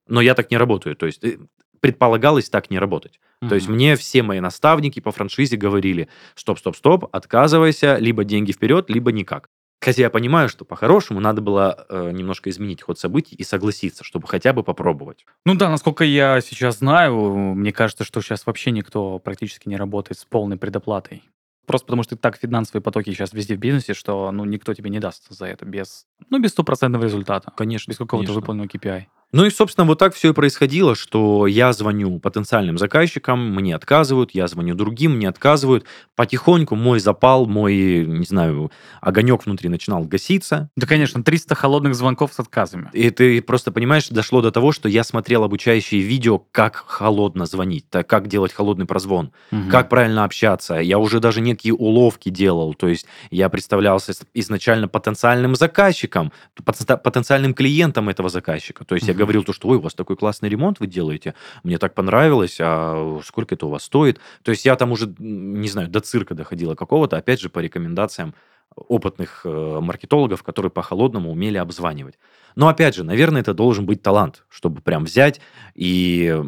[0.07, 0.95] Но я так не работаю.
[0.95, 1.37] То есть э,
[1.79, 3.19] предполагалось так не работать.
[3.47, 8.51] То есть мне все мои наставники по франшизе говорили, стоп, стоп, стоп, отказывайся, либо деньги
[8.51, 9.49] вперед, либо никак.
[9.81, 14.27] Хотя я понимаю, что по-хорошему надо было э, немножко изменить ход событий и согласиться, чтобы
[14.27, 15.25] хотя бы попробовать.
[15.45, 17.15] Ну да, насколько я сейчас знаю,
[17.53, 21.23] мне кажется, что сейчас вообще никто практически не работает с полной предоплатой.
[21.65, 24.99] Просто потому что так финансовые потоки сейчас везде в бизнесе, что ну, никто тебе не
[24.99, 27.51] даст за это без, ну, без стопроцентного результата.
[27.55, 27.91] Конечно.
[27.91, 29.05] Без какого-то выполненного KPI.
[29.35, 34.31] Ну и, собственно, вот так все и происходило, что я звоню потенциальным заказчикам, мне отказывают,
[34.31, 35.83] я звоню другим, мне отказывают.
[36.15, 38.71] Потихоньку мой запал, мой, не знаю,
[39.01, 40.69] огонек внутри начинал гаситься.
[40.77, 42.89] Да, конечно, 300 холодных звонков с отказами.
[42.93, 47.89] И ты просто понимаешь, дошло до того, что я смотрел обучающие видео, как холодно звонить,
[47.89, 49.69] так как делать холодный прозвон, Мгм.
[49.69, 50.75] как правильно общаться.
[50.75, 52.73] Я уже даже некие уловки делал.
[52.73, 56.31] То есть я представлялся изначально потенциальным заказчиком,
[56.63, 58.85] потен- потенциальным клиентом этого заказчика.
[58.85, 59.24] То есть я Мгм.
[59.25, 63.19] Говорил то, что ой, у вас такой классный ремонт вы делаете, мне так понравилось, а
[63.23, 64.19] сколько это у вас стоит?
[64.43, 68.33] То есть я там уже, не знаю, до цирка доходило какого-то, опять же, по рекомендациям
[68.75, 72.17] опытных э, маркетологов, которые по-холодному умели обзванивать.
[72.55, 75.39] Но опять же, наверное, это должен быть талант, чтобы прям взять
[75.75, 76.41] и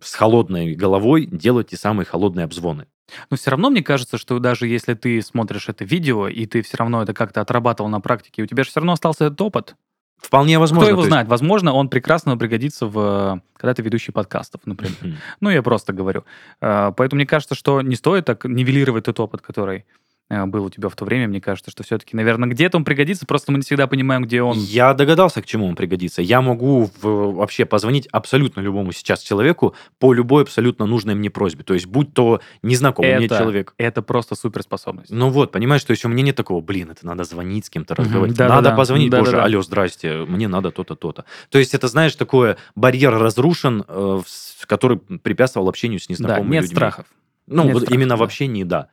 [0.00, 2.86] с холодной головой делать те самые холодные обзвоны.
[3.30, 6.76] Но все равно мне кажется, что даже если ты смотришь это видео, и ты все
[6.76, 9.76] равно это как-то отрабатывал на практике, у тебя же все равно остался этот опыт.
[10.18, 10.84] Вполне возможно.
[10.84, 11.28] Кто его есть- знает?
[11.28, 14.94] Возможно, он прекрасно пригодится в когда ты ведущий подкастов, например.
[15.00, 15.16] Мгм.
[15.40, 16.24] Ну, я просто говорю.
[16.60, 19.82] Э, Поэтому мне кажется, что не стоит так нивелировать тот опыт, который э,
[20.30, 23.50] был у тебя в то время, мне кажется, что все-таки, наверное, где-то он пригодится, просто
[23.50, 24.58] мы не всегда понимаем, где он.
[24.58, 26.20] Я догадался, к чему он пригодится.
[26.20, 31.64] Я могу в- вообще позвонить абсолютно любому сейчас человеку по любой абсолютно нужной мне просьбе.
[31.64, 33.72] То есть, будь то незнакомый мне Это- человек.
[33.78, 35.10] Это просто суперспособность.
[35.10, 37.94] Ну вот, понимаешь, то есть у меня нет такого, блин, это надо звонить с кем-то,
[37.94, 38.36] разговаривать.
[38.36, 39.44] да-да-да, надо позвонить, боже, да-да-да.
[39.44, 41.24] алло, здрасте, мне надо то-то, то-то.
[41.48, 46.52] То есть это, знаешь, такое, барьер разрушен, э, в- который препятствовал общению с Да, незнакомыми
[46.52, 46.76] нет людьми.
[46.76, 47.06] страхов.
[47.46, 48.24] Ну, Нет вот страха, именно в да.
[48.26, 48.88] общении, да.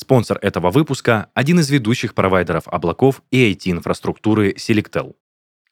[0.00, 5.14] Спонсор этого выпуска– один из ведущих провайдеров облаков и IT-инфраструктуры Selectel.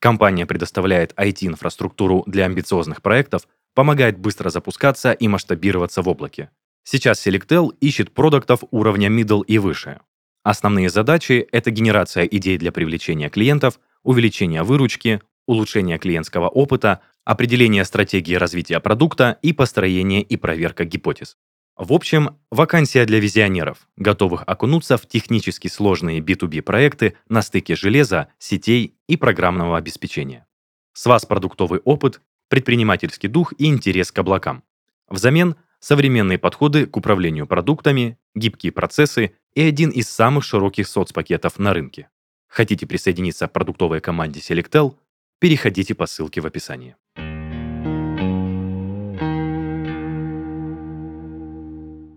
[0.00, 6.50] Компания предоставляет IT-инфраструктуру для амбициозных проектов, помогает быстро запускаться и масштабироваться в облаке.
[6.84, 9.98] Сейчас Selectel ищет продуктов уровня middle и выше.
[10.42, 18.34] Основные задачи– это генерация идей для привлечения клиентов, увеличение выручки, улучшение клиентского опыта, определение стратегии
[18.34, 21.38] развития продукта и построение и проверка гипотез.
[21.78, 28.26] В общем, вакансия для визионеров, готовых окунуться в технически сложные B2B проекты на стыке железа,
[28.40, 30.44] сетей и программного обеспечения.
[30.92, 34.64] С вас продуктовый опыт, предпринимательский дух и интерес к облакам.
[35.08, 41.72] Взамен современные подходы к управлению продуктами, гибкие процессы и один из самых широких соцпакетов на
[41.72, 42.08] рынке.
[42.48, 44.96] Хотите присоединиться к продуктовой команде Selectel?
[45.38, 46.96] Переходите по ссылке в описании.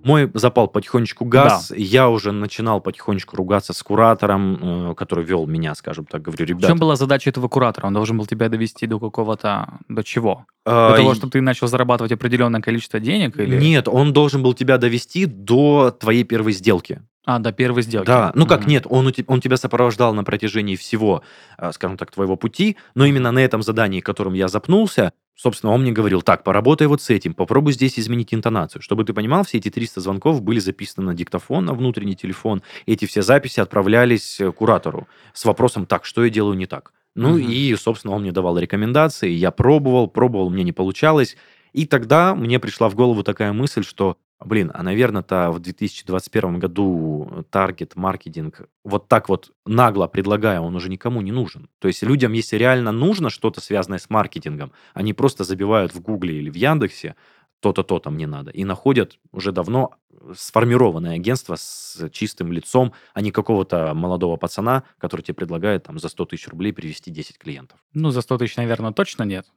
[0.03, 1.71] Мой запал потихонечку газ.
[1.75, 6.49] Я уже начинал потихонечку ругаться с куратором, э, который вел меня, скажем так, говорю, В
[6.49, 6.67] ребята.
[6.67, 7.87] чем была задача этого куратора?
[7.87, 9.79] Он должен был тебя довести до какого-то...
[9.89, 10.45] До чего?
[10.65, 13.37] э, До того, чтобы ты начал зарабатывать определенное количество денег?
[13.39, 13.57] Или...
[13.59, 17.01] Нет, он должен был тебя довести до твоей первой сделки.
[17.23, 18.07] А, до первой сделки.
[18.07, 18.69] Да, ну как Мгм.
[18.69, 21.21] нет, он, он тебя сопровождал на протяжении всего,
[21.59, 25.81] э, скажем так, твоего пути, но именно на этом задании, которым я запнулся, собственно, он
[25.81, 28.81] мне говорил, так, поработай вот с этим, попробуй здесь изменить интонацию.
[28.81, 33.05] Чтобы ты понимал, все эти 300 звонков были записаны на диктофон, на внутренний телефон, эти
[33.05, 36.93] все записи отправлялись э, куратору с вопросом, так, что я делаю не так?
[37.15, 37.49] Ну Мгм.
[37.49, 41.35] и, собственно, он мне давал рекомендации, я пробовал, пробовал, мне не получалось,
[41.73, 47.45] и тогда мне пришла в голову такая мысль, что, блин, а, наверное-то в 2021 году
[47.49, 51.69] таргет, маркетинг вот так вот нагло предлагая, он уже никому не нужен.
[51.79, 56.37] То есть людям, если реально нужно что-то связанное с маркетингом, они просто забивают в Гугле
[56.37, 57.15] или в Яндексе
[57.59, 59.91] то-то, то-то мне надо, и находят уже давно
[60.35, 66.09] сформированное агентство с чистым лицом, а не какого-то молодого пацана, который тебе предлагает там за
[66.09, 67.79] 100 тысяч рублей привести 10 клиентов.
[67.93, 69.47] Ну, за 100 тысяч, наверное, точно нет.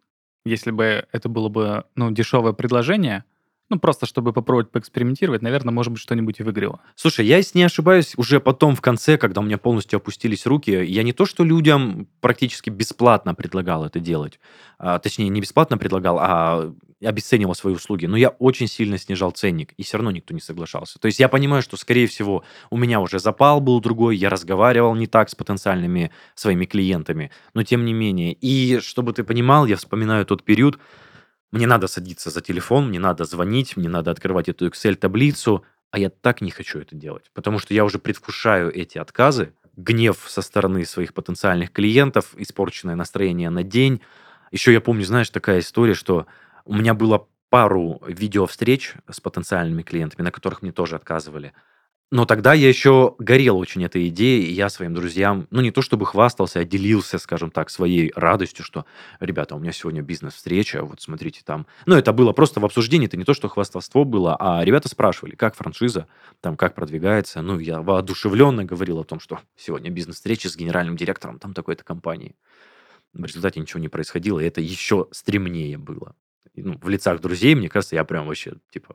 [0.45, 3.25] Если бы это было бы, ну, дешевое предложение,
[3.71, 6.81] ну, просто чтобы попробовать поэкспериментировать, наверное, может быть, что-нибудь и выиграло.
[6.95, 10.71] Слушай, я, если не ошибаюсь, уже потом в конце, когда у меня полностью опустились руки,
[10.71, 14.39] я не то, что людям практически бесплатно предлагал это делать,
[14.79, 19.73] а, точнее, не бесплатно предлагал, а обесценивал свои услуги, но я очень сильно снижал ценник,
[19.77, 20.99] и все равно никто не соглашался.
[20.99, 24.95] То есть я понимаю, что, скорее всего, у меня уже запал был другой, я разговаривал
[24.95, 28.33] не так с потенциальными своими клиентами, но тем не менее.
[28.33, 30.79] И чтобы ты понимал, я вспоминаю тот период,
[31.55, 35.63] мне надо садиться за телефон, мне надо звонить, мне надо открывать эту Excel-таблицу,
[35.93, 40.25] а я так не хочу это делать, потому что я уже предвкушаю эти отказы, гнев
[40.27, 44.01] со стороны своих потенциальных клиентов, испорченное настроение на день.
[44.51, 46.27] Еще я помню, знаешь, такая история, что
[46.65, 51.53] у меня было пару видеовстреч с потенциальными клиентами, на которых мне тоже отказывали.
[52.15, 55.83] Но тогда я еще горел очень этой идеей, и я своим друзьям, ну не то
[55.83, 58.87] чтобы хвастался, а делился, скажем так, своей радостью, что,
[59.19, 61.67] ребята, у меня сегодня бизнес-встреча, вот смотрите там.
[61.87, 65.35] Ну это было просто в обсуждении, это не то, что хвастовство было, а ребята спрашивали,
[65.35, 66.07] как франшиза,
[66.41, 67.43] там, как продвигается.
[67.43, 72.37] Ну я воодушевленно говорил о том, что сегодня бизнес-встреча с генеральным директором там такой-то компании.
[73.13, 76.15] В результате ничего не происходило, и это еще стремнее было.
[76.55, 78.95] Ну, в лицах друзей, мне кажется, я прям вообще, типа,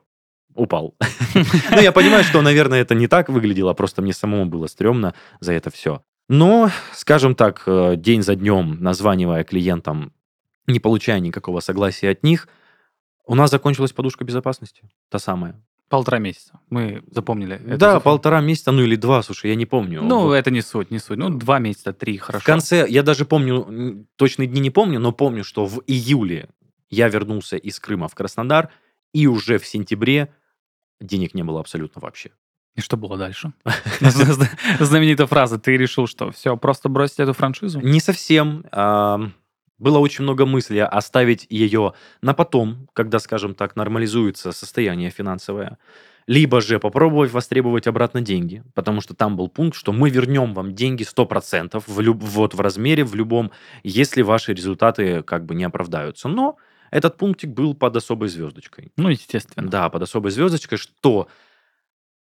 [0.54, 0.94] упал.
[1.70, 5.52] Ну, я понимаю, что, наверное, это не так выглядело, просто мне самому было стрёмно за
[5.52, 6.02] это все.
[6.28, 10.12] Но, скажем так, э, день за днем, названивая клиентам,
[10.66, 12.48] не получая никакого согласия от них,
[13.26, 15.54] у нас закончилась подушка безопасности, та самая.
[15.88, 16.60] Полтора месяца.
[16.68, 17.60] Мы запомнили.
[17.64, 18.00] да, цифру.
[18.02, 20.02] полтора месяца, ну или два, слушай, я не помню.
[20.02, 20.34] Ну, Вот.
[20.34, 21.18] это не суть, не суть.
[21.18, 22.42] Ну, два месяца, три, хорошо.
[22.42, 26.48] В конце, я даже помню, точные дни не помню, но помню, что в июле
[26.90, 28.68] я вернулся из Крыма в Краснодар,
[29.12, 30.32] и уже в сентябре
[31.00, 32.30] денег не было абсолютно вообще.
[32.76, 33.52] И что было дальше?
[34.00, 35.58] Зна- Знаменитая фраза.
[35.58, 37.80] Ты решил, что все, просто бросить эту франшизу?
[37.80, 38.64] Не совсем.
[39.78, 45.78] Было очень много мыслей оставить ее на потом, когда, скажем так, нормализуется состояние финансовое.
[46.26, 50.74] Либо же попробовать востребовать обратно деньги, потому что там был пункт, что мы вернем вам
[50.74, 53.50] деньги 100% в люб- вот в размере, в любом,
[53.82, 56.28] если ваши результаты как бы не оправдаются.
[56.28, 56.56] Но
[56.90, 58.92] Этот пунктик был под особой звездочкой.
[58.96, 59.68] Ну, естественно.
[59.68, 61.28] Да, под особой звездочкой, что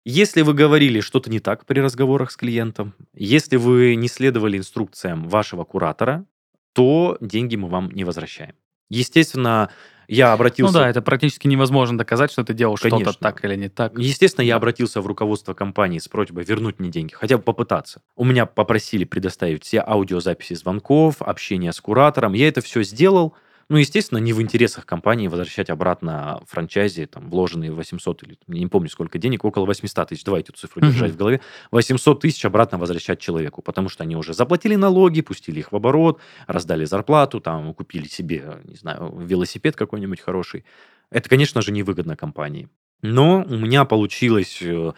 [0.04, 5.28] если вы говорили что-то не так при разговорах с клиентом, если вы не следовали инструкциям
[5.28, 6.25] вашего куратора,
[6.73, 8.54] то деньги мы вам не возвращаем.
[8.89, 9.71] Естественно,
[10.08, 10.73] я обратился...
[10.73, 13.97] Ну да, это практически невозможно доказать, что ты делал что-то так или не так.
[13.97, 18.01] Естественно, я обратился в руководство компании с просьбой вернуть мне деньги, хотя бы попытаться.
[18.15, 22.34] У меня попросили предоставить все аудиозаписи звонков, общения с куратором.
[22.34, 23.34] Я это все сделал.
[23.67, 28.89] Ну, естественно, не в интересах компании возвращать обратно франчайзи, там, вложенные 800 или, не помню,
[28.89, 33.19] сколько денег, около 800 тысяч, давайте эту цифру держать в голове, 800 тысяч обратно возвращать
[33.19, 38.08] человеку, потому что они уже заплатили налоги, пустили их в оборот, раздали зарплату, там, купили
[38.08, 40.63] себе, не знаю, велосипед какой-нибудь хороший.
[41.10, 42.69] Это, конечно же, невыгодно компании.
[43.01, 44.93] Но у меня получилось э,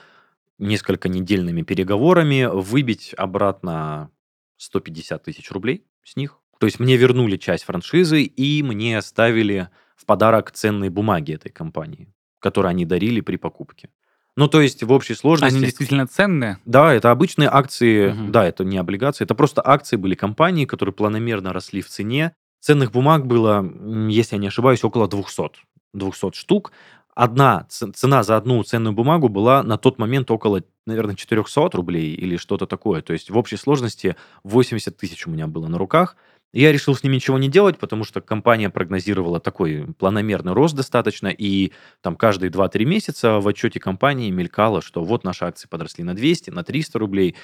[0.59, 4.11] несколько недельными переговорами выбить обратно
[4.57, 6.39] 150 тысяч рублей с них.
[6.59, 12.13] То есть мне вернули часть франшизы и мне оставили в подарок ценные бумаги этой компании,
[12.39, 13.89] которые они дарили при покупке.
[14.37, 15.55] Ну, то есть в общей сложности...
[15.55, 16.59] Они действительно ценные?
[16.63, 18.31] Да, это обычные акции, угу.
[18.31, 22.33] да, это не облигации, это просто акции были компании, которые планомерно росли в цене.
[22.59, 23.65] Ценных бумаг было,
[24.09, 25.49] если я не ошибаюсь, около 200.
[25.93, 26.71] 200 штук.
[27.15, 32.37] Одна цена за одну ценную бумагу была на тот момент около, наверное, 400 рублей или
[32.37, 33.01] что-то такое.
[33.01, 36.15] То есть в общей сложности 80 тысяч у меня было на руках.
[36.53, 41.27] Я решил с ним ничего не делать, потому что компания прогнозировала такой планомерный рост достаточно,
[41.27, 46.13] и там каждые 2-3 месяца в отчете компании мелькало, что вот наши акции подросли на
[46.15, 47.35] 200, на 300 рублей.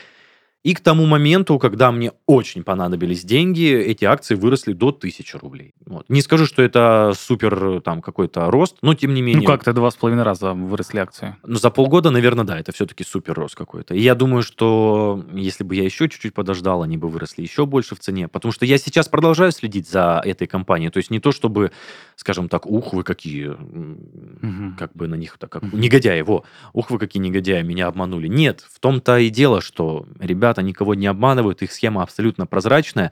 [0.64, 5.74] И к тому моменту, когда мне очень понадобились деньги, эти акции выросли до 1000 рублей.
[5.86, 6.10] Вот.
[6.10, 9.42] Не скажу, что это супер там какой-то рост, но тем не ну, менее...
[9.42, 11.36] Ну как-то два с половиной раза выросли акции.
[11.46, 13.94] Ну за полгода, наверное, да, это все-таки супер рост какой-то.
[13.94, 17.96] И я думаю, что если бы я еще чуть-чуть подождал, они бы выросли еще больше
[17.96, 18.30] в цене.
[18.30, 20.92] Потому что я сейчас продолжаю следить за этой компанией.
[20.92, 21.72] То есть не то, чтобы,
[22.16, 24.76] скажем так, ух, вы какие, угу.
[24.80, 25.76] как бы на них так, как угу.
[25.76, 28.30] негодяи, во, ух, вы какие негодяи, меня обманули.
[28.30, 33.12] Нет, в том-то и дело, что ребята ребята никого не обманывают, их схема абсолютно прозрачная.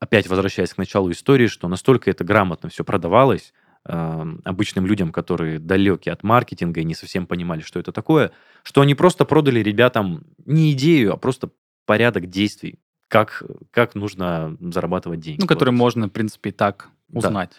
[0.00, 3.52] Опять возвращаясь к началу истории, что настолько это грамотно все продавалось
[3.84, 8.30] э, обычным людям, которые далеки от маркетинга и не совсем понимали, что это такое,
[8.62, 11.50] что они просто продали ребятам не идею, а просто
[11.84, 15.40] порядок действий, как, как нужно зарабатывать деньги.
[15.40, 15.78] Ну, который вот.
[15.78, 17.50] можно, в принципе, и так узнать.
[17.50, 17.56] Да.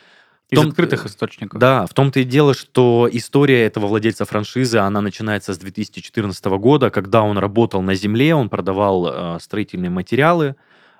[0.49, 1.59] Из том, открытых источников.
[1.59, 6.89] Да, в том-то и дело, что история этого владельца франшизы, она начинается с 2014 года,
[6.89, 10.55] когда он работал на земле, он продавал э, строительные материалы.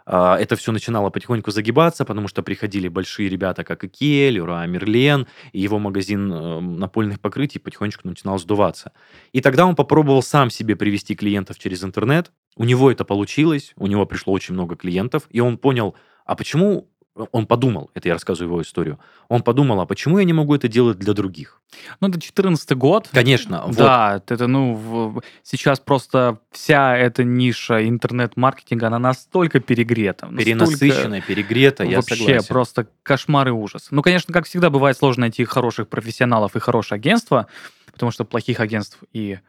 [0.05, 5.25] Э, это все начинало потихоньку загибаться, потому что приходили большие ребята, как Икея, Леруа Мерлен,
[5.51, 8.91] и его магазин э, напольных покрытий потихонечку начинал сдуваться.
[9.31, 12.31] И тогда он попробовал сам себе привести клиентов через интернет.
[12.55, 16.87] У него это получилось, у него пришло очень много клиентов, и он понял, а почему
[17.15, 20.67] он подумал, это я рассказываю его историю, он подумал, а почему я не могу это
[20.67, 21.61] делать для других?
[21.99, 23.09] Ну, это 14 год.
[23.11, 23.65] Конечно.
[23.71, 24.31] Да, вот.
[24.31, 30.27] это, ну, в, сейчас просто вся эта ниша интернет-маркетинга, она настолько перегрета.
[30.27, 32.47] Перенасыщенная, перегрета, я вообще согласен.
[32.47, 33.87] просто кошмар и ужас.
[33.91, 37.47] Ну, конечно, как всегда, бывает сложно найти хороших профессионалов и хорошее агентство,
[37.91, 39.39] потому что плохих агентств и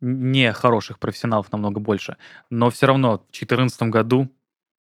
[0.00, 2.16] не хороших профессионалов намного больше.
[2.50, 4.28] Но все равно в 2014 году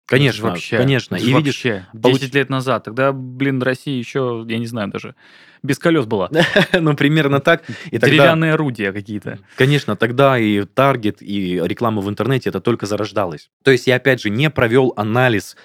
[0.10, 1.16] Конечно, вообще, конечно.
[1.16, 2.34] И видишь, 10 получ...
[2.34, 5.14] лет назад, тогда, блин, Россия еще, я не знаю, даже
[5.62, 6.32] без колес была.
[6.74, 7.64] ну, примерно так.
[7.92, 9.38] И Деревянные орудия какие-то.
[9.56, 13.52] Конечно, тогда и таргет, и реклама в интернете, это только зарождалось.
[13.64, 15.56] То есть я, опять же, не провел анализ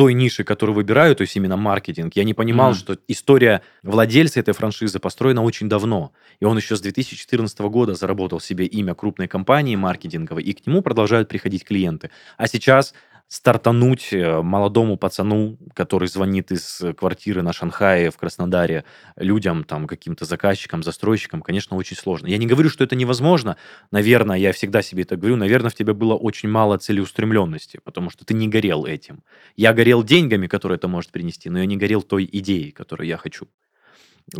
[0.00, 2.74] той ниши, которую выбираю, то есть именно маркетинг, я не понимал, mm.
[2.74, 6.12] что история владельца этой франшизы построена очень давно.
[6.38, 10.80] И он еще с 2014 года заработал себе имя крупной компании маркетинговой, и к нему
[10.80, 12.10] продолжают приходить клиенты.
[12.38, 12.94] А сейчас
[13.30, 20.24] стартануть э, молодому пацану, который звонит из квартиры на Шанхае в Краснодаре людям, там, каким-то
[20.24, 22.26] заказчикам, застройщикам, конечно, очень сложно.
[22.26, 23.56] Я не говорю, что это невозможно.
[23.92, 28.24] Наверное, я всегда себе это говорю, наверное, в тебе было очень мало целеустремленности, потому что
[28.24, 29.22] ты не горел этим.
[29.54, 33.16] Я горел деньгами, которые это может принести, но я не горел той идеей, которую я
[33.16, 33.46] хочу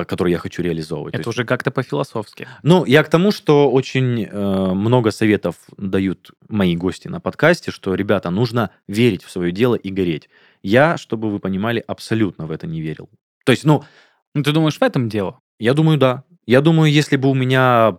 [0.07, 1.15] который я хочу реализовывать.
[1.15, 2.49] Это уже как-то по-философски.
[2.63, 7.95] Ну, я к тому, что очень э, много советов дают мои гости на подкасте, что,
[7.95, 10.29] ребята, нужно верить в свое дело и гореть.
[10.63, 13.09] Я, чтобы вы понимали, абсолютно в это не верил.
[13.45, 13.85] То есть, ну...
[14.33, 15.41] Ну, ты думаешь, в этом дело?
[15.59, 16.23] Я думаю, да.
[16.47, 17.99] Я думаю, если бы у меня,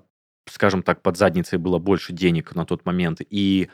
[0.49, 3.69] скажем так, под задницей было больше денег на тот момент и,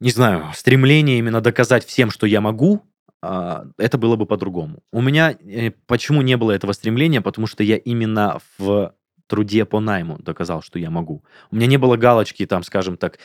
[0.00, 2.82] не знаю, стремление именно доказать всем, что я могу,
[3.22, 4.78] это было бы по-другому.
[4.92, 7.20] У меня э, почему не было этого стремления?
[7.20, 8.94] Потому что я именно в
[9.26, 11.22] труде по найму доказал, что я могу.
[11.50, 13.18] У меня не было галочки, там, скажем так,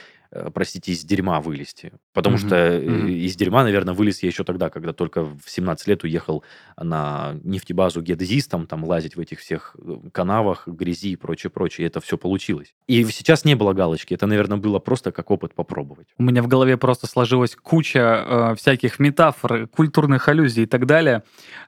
[0.54, 1.92] простите, из дерьма вылезти.
[2.14, 3.08] Потому Мгм, что э, мгм.
[3.08, 6.44] из дерьма, наверное, вылез я еще тогда, когда только в 17 лет уехал
[6.78, 11.86] на нефтебазу геодезистом, там лазить в этих всех э, канавах, грязи и прочее, прочее.
[11.86, 12.74] И это все получилось.
[12.88, 14.14] И сейчас не было галочки.
[14.14, 16.08] Это, наверное, было просто как опыт попробовать.
[16.18, 21.24] У меня в голове просто сложилась куча э, всяких метафор, культурных аллюзий и так далее.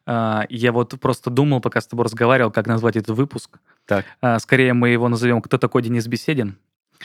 [0.05, 3.59] Э, я вот просто думал, пока с тобой разговаривал, как назвать этот выпуск.
[3.85, 4.05] Так.
[4.21, 6.57] Э, скорее мы его назовем «Кто такой Денис Беседин?».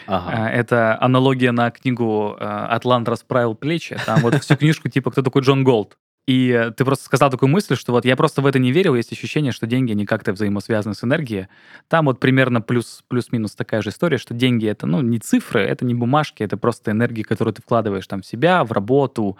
[0.06, 0.50] Ага.
[0.50, 3.96] Э, это аналогия на книгу э, «Атлант расправил плечи».
[4.06, 5.96] Там вот всю книжку типа «Кто такой Джон Голд?».
[6.26, 8.94] И э, ты просто сказал такую мысль, что вот я просто в это не верил,
[8.94, 11.48] есть ощущение, что деньги, они как-то взаимосвязаны с энергией.
[11.88, 15.84] Там вот примерно плюс, плюс-минус такая же история, что деньги это, ну, не цифры, это
[15.84, 19.38] не бумажки, это просто энергия, которую ты вкладываешь там в себя, в работу,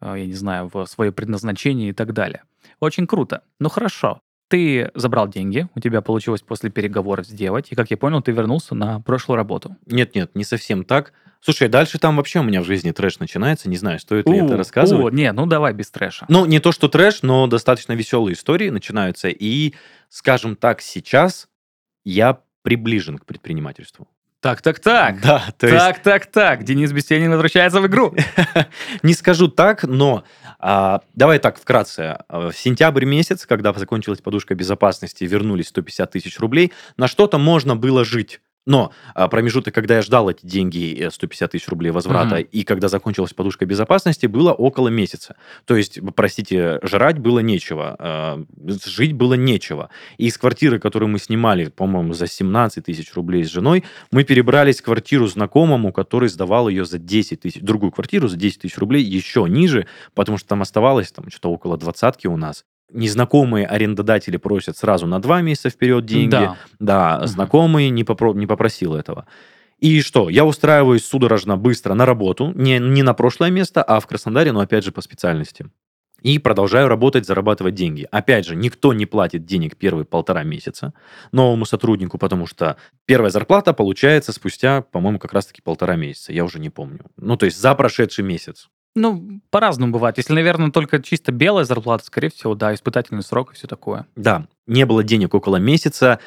[0.00, 2.42] я не знаю, в свое предназначение и так далее.
[2.80, 3.42] Очень круто.
[3.60, 4.20] Ну хорошо.
[4.48, 8.74] Ты забрал деньги, у тебя получилось после переговоров сделать, и, как я понял, ты вернулся
[8.74, 9.76] на прошлую работу.
[9.86, 11.12] Нет-нет, не совсем так.
[11.40, 13.68] Слушай, дальше там вообще у меня в жизни трэш начинается.
[13.68, 15.12] Не знаю, стоит ли это У, рассказывать.
[15.12, 16.24] О, не, ну давай без трэша.
[16.30, 19.28] Ну, не то, что трэш, но достаточно веселые истории начинаются.
[19.28, 19.74] И,
[20.08, 21.48] скажем так, сейчас
[22.02, 24.08] я приближен к предпринимательству.
[24.44, 25.22] Так, так, так.
[25.22, 26.64] Да, то есть Так, так, так.
[26.64, 28.14] Денис Бесенин возвращается в игру.
[29.02, 30.24] не скажу так, но
[30.58, 32.18] а, давай так вкратце.
[32.28, 37.74] А, В сентябрь месяц, когда закончилась подушка безопасности, вернулись 150 тысяч рублей, на что-то можно
[37.74, 38.42] было жить.
[38.66, 42.48] Но а, промежуток, когда я ждал эти деньги, э, 150 тысяч рублей возврата, Мгм.
[42.50, 45.36] и когда закончилась подушка безопасности, было около месяца.
[45.66, 48.44] То есть, простите, жрать было нечего, а,
[48.86, 49.90] жить было нечего.
[50.16, 54.80] И из квартиры, которую мы снимали, по-моему, за 17 тысяч рублей с женой, мы перебрались
[54.80, 59.02] в квартиру знакомому, который сдавал ее за 10 тысяч, другую квартиру за 10 тысяч рублей,
[59.04, 62.64] еще ниже, потому что там оставалось там что-то около двадцатки у нас.
[62.92, 66.30] Незнакомые арендодатели просят сразу на два месяца вперед деньги.
[66.30, 66.56] Да.
[66.78, 67.26] Да, Мгм.
[67.26, 69.26] знакомый не, попро- не попросил этого.
[69.80, 70.28] И что?
[70.30, 74.60] Я устраиваюсь судорожно быстро на работу, не, не на прошлое место, а в Краснодаре, но
[74.60, 75.66] опять же по специальности.
[76.22, 78.06] И продолжаю работать, зарабатывать деньги.
[78.10, 80.94] Опять же, никто не платит денег первые полтора месяца
[81.32, 86.32] новому сотруднику, потому что первая зарплата получается спустя, по-моему, как раз-таки полтора месяца.
[86.32, 87.00] Я уже не помню.
[87.18, 88.70] Ну, то есть за прошедший месяц.
[88.94, 90.18] Ну, по-разному бывает.
[90.18, 94.06] Если, наверное, только чисто белая зарплата, скорее всего, да, испытательный срок и все такое.
[94.14, 96.20] Да, не было денег около месяца,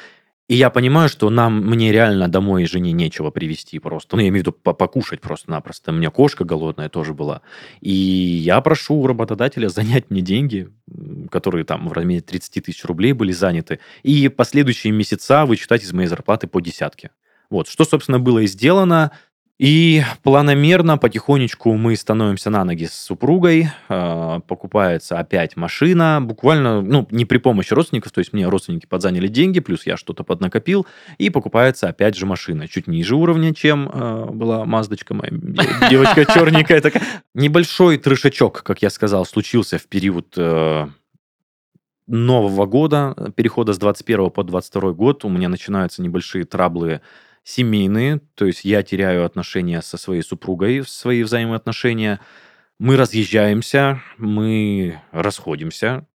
[0.48, 4.16] и я понимаю, что нам, мне реально домой жене нечего привезти просто.
[4.16, 5.92] Ну, я имею в виду по- покушать просто-напросто.
[5.92, 7.42] У меня кошка голодная тоже была.
[7.80, 10.70] И я прошу работодателя занять мне деньги,
[11.30, 16.08] которые там в размере 30 тысяч рублей были заняты, и последующие месяца вычитать из моей
[16.08, 17.10] зарплаты по десятке.
[17.50, 19.12] Вот, что, собственно, было и сделано.
[19.58, 27.08] И планомерно, потихонечку мы становимся на ноги с супругой, э, покупается опять машина, буквально, ну,
[27.10, 30.86] не при помощи родственников, то есть мне родственники подзаняли деньги, плюс я что-то поднакопил,
[31.18, 36.24] и покупается опять же машина, чуть ниже уровня, чем э, была маздочка моя, де- девочка
[36.32, 37.02] черненькая такая.
[37.34, 40.86] Небольшой трешачок, как я сказал, случился в период э,
[42.06, 47.00] Нового года, перехода с 21 по 22 год, у меня начинаются небольшие траблы
[47.48, 52.20] семейные, то есть я теряю отношения со своей супругой, свои взаимоотношения,
[52.78, 56.06] мы разъезжаемся, мы расходимся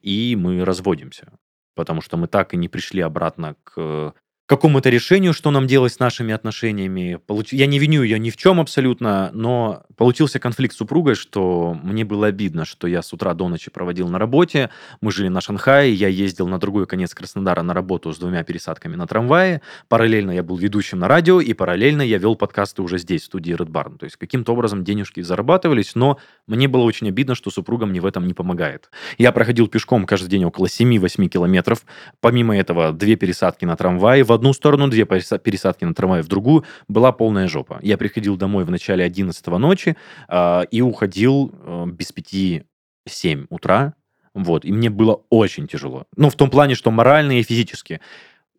[0.00, 1.32] и мы разводимся,
[1.74, 4.14] потому что мы так и не пришли обратно к
[4.50, 7.20] какому-то решению, что нам делать с нашими отношениями.
[7.52, 12.04] Я не виню ее ни в чем абсолютно, но получился конфликт с супругой, что мне
[12.04, 15.94] было обидно, что я с утра до ночи проводил на работе, мы жили на Шанхае,
[15.94, 20.42] я ездил на другой конец Краснодара на работу с двумя пересадками на трамвае, параллельно я
[20.42, 23.98] был ведущим на радио, и параллельно я вел подкасты уже здесь, в студии Red Barn.
[23.98, 28.06] То есть каким-то образом денежки зарабатывались, но мне было очень обидно, что супруга мне в
[28.06, 28.90] этом не помогает.
[29.16, 31.84] Я проходил пешком каждый день около 7-8 километров.
[32.20, 36.28] Помимо этого, две пересадки на трамвае в одну сторону, две переса- пересадки на трамвае в
[36.28, 36.64] другую.
[36.88, 37.78] Была полная жопа.
[37.82, 39.96] Я приходил домой в начале 11 ночи
[40.28, 42.64] а, и уходил э, без пяти
[43.06, 43.94] 7 утра.
[44.34, 46.06] Вот, и мне было очень тяжело.
[46.16, 48.00] Ну, в том плане, что морально и физически.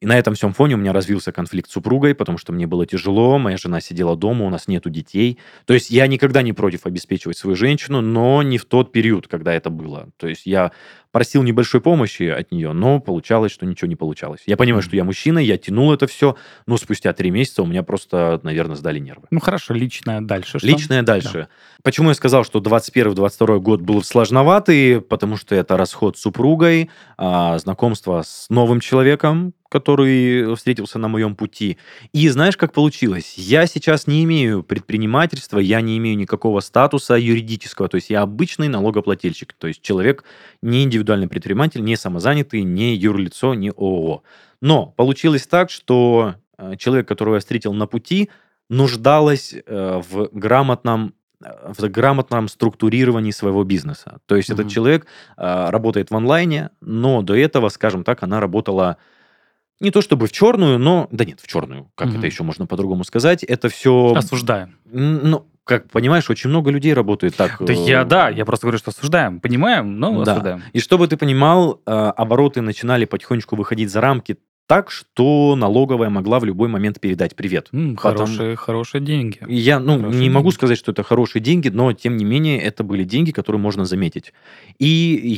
[0.02, 2.88] И на этом всем фоне у меня развился конфликт с супругой, потому что мне было
[2.88, 5.38] тяжело, моя жена сидела дома, у нас нету детей.
[5.66, 9.54] То есть я никогда не против обеспечивать свою женщину, но не в тот период, когда
[9.54, 10.10] это было.
[10.18, 10.72] То есть я
[11.12, 14.42] просил небольшой помощи от нее, но получалось, что ничего не получалось.
[14.46, 17.84] Я понимаю, что я мужчина, я тянул это все, но спустя три месяца у меня
[17.84, 19.28] просто, наверное, сдали нервы.
[19.32, 20.60] Ну хорошо, личное дальше.
[20.60, 20.68] что?
[20.68, 21.48] Личное дальше.
[21.84, 25.02] Почему я сказал, что 21-22 год был сложноватый?
[25.02, 31.34] Потому что это расход с супругой, а, знакомство с новым человеком, который встретился на моем
[31.34, 31.78] пути.
[32.12, 33.36] И знаешь, как получилось?
[33.38, 38.68] Я сейчас не имею предпринимательства, я не имею никакого статуса юридического, то есть я обычный
[38.68, 40.26] налогоплательщик, то есть человек
[40.62, 44.24] не индивидуальный предприниматель, не самозанятый, не юрлицо, не ООО.
[44.62, 48.30] Но получилось так, что э, человек, которого я встретил на пути,
[48.70, 54.20] нуждалась э, в грамотном э, в грамотном структурировании своего бизнеса.
[54.28, 54.70] То есть этот Мгм.
[54.70, 55.06] человек
[55.38, 58.98] э, работает в онлайне, но до этого, скажем так, она работала
[59.80, 61.08] не то чтобы в черную, но...
[61.12, 61.92] Да нет, в черную.
[61.96, 62.18] Как Мгм.
[62.20, 63.44] это еще можно по-другому сказать?
[63.44, 64.14] Это все...
[64.16, 64.78] Осуждаем.
[64.86, 67.58] Ну, как понимаешь, очень много людей работает так.
[67.60, 69.40] Да э, я, да, я просто говорю, что осуждаем.
[69.40, 70.32] Понимаем, но Да.
[70.34, 70.64] осуждаем.
[70.74, 74.38] И чтобы ты понимал, э, обороты начинали потихонечку выходить за рамки
[74.68, 77.68] так, что налоговая могла в любой момент передать привет.
[77.74, 79.40] М, Потом- Хорошие, хорошие деньги.
[79.50, 80.56] Я, ну, Хорошие не могу деньги.
[80.56, 84.32] сказать, что это хорошие деньги, но, тем не менее, это были деньги, которые можно заметить.
[84.80, 84.86] И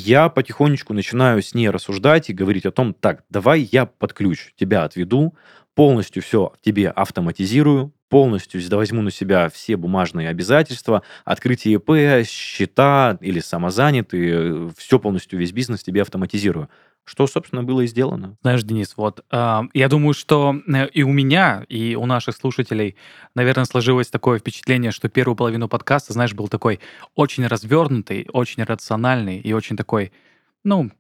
[0.06, 4.52] я потихонечку начинаю с ней рассуждать и говорить о том, так, давай я под ключ
[4.56, 5.34] тебя отведу,
[5.74, 13.40] полностью все тебе автоматизирую, полностью возьму на себя все бумажные обязательства, открытие ИП, счета или
[13.40, 16.70] самозанятые, все полностью, весь бизнес тебе автоматизирую.
[17.06, 18.38] Что, собственно, было и сделано.
[18.44, 22.96] Знаешь, Денис, вот а, я думаю, что э, и у меня, и у наших слушателей,
[23.34, 26.80] наверное, сложилось такое впечатление, что первую половину подкаста, знаешь, был такой
[27.16, 30.12] очень развернутый, очень рациональный и очень такой,
[30.64, 30.92] ну,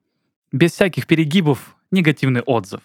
[0.51, 2.81] без всяких перегибов, негативный отзыв.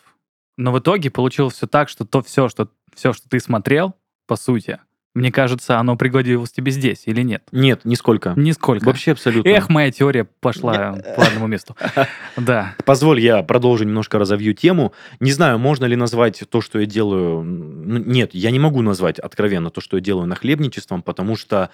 [0.59, 3.95] Но в итоге получилось все так, что то все, что все, что ты смотрел,
[4.29, 4.79] по сути,
[5.15, 7.43] мне кажется, оно пригодилось тебе здесь или нет?
[7.51, 8.35] Нет, нисколько.
[8.37, 8.85] Нисколько.
[8.85, 9.49] Вообще абсолютно.
[9.49, 11.77] Эх, моя теория пошла по одному месту.
[12.37, 12.77] Да.
[12.85, 14.93] Позволь, я продолжу немножко разовью тему.
[15.19, 17.43] Не знаю, можно ли назвать то, что я делаю...
[17.43, 21.71] Нет, я не могу назвать откровенно то, что я делаю нахлебничеством, потому что,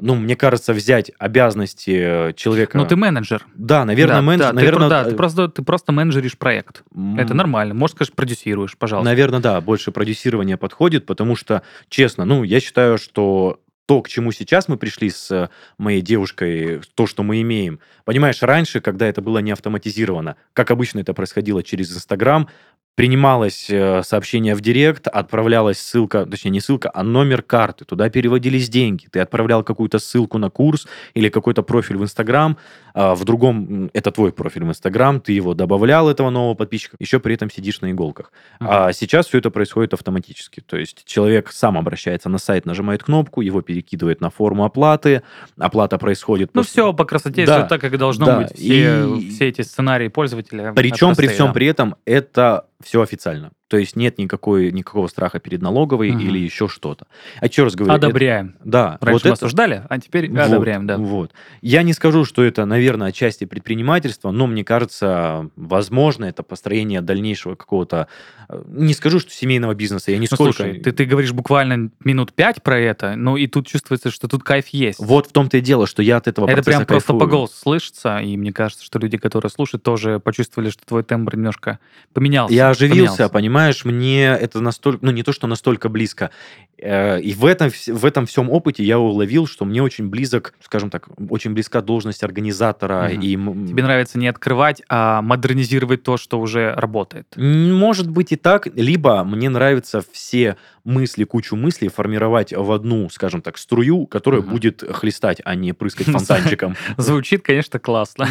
[0.00, 2.78] ну, мне кажется, взять обязанности человека...
[2.78, 3.46] Ну, ты менеджер.
[3.54, 4.46] Да, наверное, Да, менеджер...
[4.46, 6.82] да, ты наверное, про- да, э, ты просто, ты просто менеджеришь проект.
[6.94, 7.74] м, Это нормально.
[7.74, 9.08] Может, скажешь, продюсируешь, пожалуйста.
[9.10, 14.30] Наверное, да, больше продюсирование подходит, потому что, честно, ну, я считаю, что то, к чему
[14.30, 17.80] сейчас мы пришли с э, моей девушкой, то, что мы имеем.
[18.04, 22.48] Понимаешь, раньше, когда это было не автоматизировано, как обычно это происходило через Инстаграм,
[22.94, 28.68] принималось э, сообщение в Директ, отправлялась ссылка, точнее не ссылка, а номер карты, туда переводились
[28.68, 32.58] деньги, ты отправлял какую-то ссылку на курс или какой-то профиль в Инстаграм,
[32.92, 37.20] а в другом, это твой профиль в Инстаграм, ты его добавлял, этого нового подписчика, еще
[37.20, 38.32] при этом сидишь на иголках.
[38.58, 38.70] Мгм.
[38.70, 40.60] А сейчас все это происходит автоматически.
[40.60, 45.22] То есть человек сам обращается на сайт, нажимает кнопку, его перекидывает на форму оплаты,
[45.58, 46.50] оплата происходит...
[46.52, 48.54] Ну, после- все по красоте, Да, все так, как должно да, быть.
[48.54, 50.72] Все, и- все эти сценарии пользователя.
[50.74, 51.52] Причем при всем да.
[51.52, 53.52] при этом это все официально.
[53.70, 56.18] То есть нет никакой, никакого страха перед налоговой Мгм.
[56.20, 57.06] или еще что-то.
[57.40, 57.94] А еще раз говорю...
[57.96, 58.56] это- Одобряем.
[58.64, 60.98] да, Раньше вот мы это- осуждали, а теперь Вот, одобряем, да.
[60.98, 61.30] Вот.
[61.62, 67.54] Я не скажу, что это, наверное, отчасти предпринимательство, но мне кажется, возможно, это построение дальнейшего
[67.54, 68.08] какого-то,
[68.48, 70.52] э, не скажу, что семейного бизнеса, я Ну, нисколько...
[70.52, 74.42] слушай, ты, ты говоришь буквально минут пять про это, ну и тут чувствуется, что тут
[74.42, 74.98] кайф есть.
[74.98, 77.30] Вот в том-то и дело, что я от этого Это прям просто по кайфую.
[77.30, 81.78] голосу слышится, и мне кажется, что люди, которые слушают, тоже почувствовали, что твой тембр немножко
[82.12, 82.52] поменялся.
[82.52, 83.28] Я оживился, поменялся.
[83.28, 86.30] понимаешь, мне это настолько, ну не то, что настолько близко.
[86.78, 90.90] Э, И в этом, в этом всем опыте я уловил, что мне очень близок, скажем
[90.90, 93.08] так, очень близка должность организатора.
[93.12, 93.20] Мгм.
[93.20, 97.26] И Тебе нравится не открывать, а модернизировать то, что уже работает.
[97.36, 103.42] Может быть и так, либо мне нравится все мысли, кучу мыслей формировать в одну, скажем
[103.42, 104.50] так, струю, которая Мгм.
[104.50, 106.74] будет хлестать, а не прыскать фонтанчиком.
[106.96, 108.26] Звучит, конечно, классно.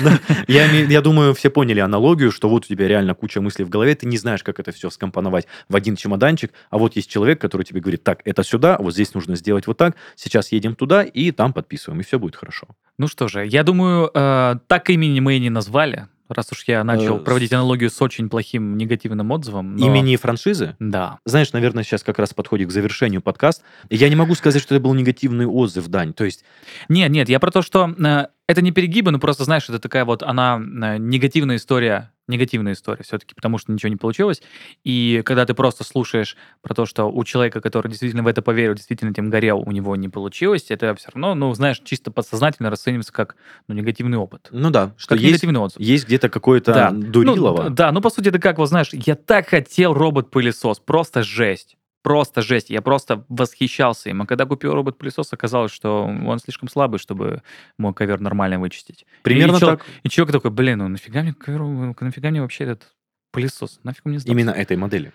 [0.47, 3.93] Я, я думаю, все поняли аналогию, что вот у тебя реально куча мыслей в голове,
[3.93, 7.63] ты не знаешь, как это все скомпоновать в один чемоданчик, а вот есть человек, который
[7.63, 11.31] тебе говорит, так, это сюда, вот здесь нужно сделать вот так, сейчас едем туда и
[11.31, 12.67] там подписываем, и все будет хорошо.
[12.97, 16.83] Ну что же, я думаю, э, так имени мы и не назвали, раз уж я
[16.83, 19.75] начал Э, проводить аналогию с очень плохим негативным отзывом.
[19.75, 20.75] но- Имени франшизы?
[20.79, 21.17] Да.
[21.25, 23.63] Знаешь, наверное, сейчас как раз подходит к завершению подкаст.
[23.89, 26.13] Я не могу сказать, что это был негативный отзыв, Дань.
[26.13, 26.43] То есть
[26.87, 30.05] Нет, нет, я про то, что э, это не перегибы, но просто, знаешь, это такая
[30.05, 34.41] вот, она э, негативная история, негативная история все-таки, потому что ничего не получилось.
[34.83, 38.75] И когда ты просто слушаешь про то, что у человека, который действительно в это поверил,
[38.75, 43.11] действительно этим горел, у него не получилось, это все равно, ну, знаешь, чисто подсознательно расценивается
[43.11, 43.35] как
[43.67, 44.47] ну, негативный опыт.
[44.51, 45.81] Ну да, что Как есть, негативный отзыв.
[45.81, 46.91] есть где-то какое-то Да.
[46.91, 47.63] дурилово.
[47.63, 51.75] Ну, да, ну по сути это как, вот знаешь, я так хотел робот-пылесос, просто жесть.
[52.01, 52.69] Просто жесть.
[52.69, 54.21] Я просто восхищался им.
[54.21, 57.41] А когда купил робот-пылесос, оказалось, что он слишком слабый, чтобы
[57.77, 59.05] мой ковер нормально вычистить.
[59.23, 59.85] Примерно и чел- так.
[60.03, 61.61] И человек такой, блин, ну нафига мне ковер,
[61.99, 62.93] нафига мне вообще этот
[63.31, 63.79] пылесос?
[63.83, 65.11] Нафиг мне сдался?» Именно этой модели.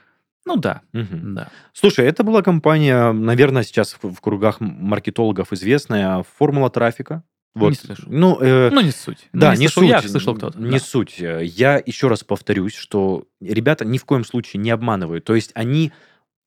[0.47, 1.35] Ну да, Мгм.
[1.35, 1.49] да.
[1.72, 7.22] Слушай, это была компания, наверное, сейчас в, в кругах маркетологов известная, формула трафика.
[7.55, 7.70] Вот.
[7.70, 8.03] Не слышу.
[8.09, 9.28] Ну, э, Ну не суть.
[9.32, 10.03] Ну, да, не не слышал суть.
[10.05, 10.59] я, слышал кто-то.
[10.59, 10.78] Не да.
[10.80, 11.18] суть.
[11.18, 15.24] Я еще раз повторюсь, что ребята ни в коем случае не обманывают.
[15.24, 15.93] То есть они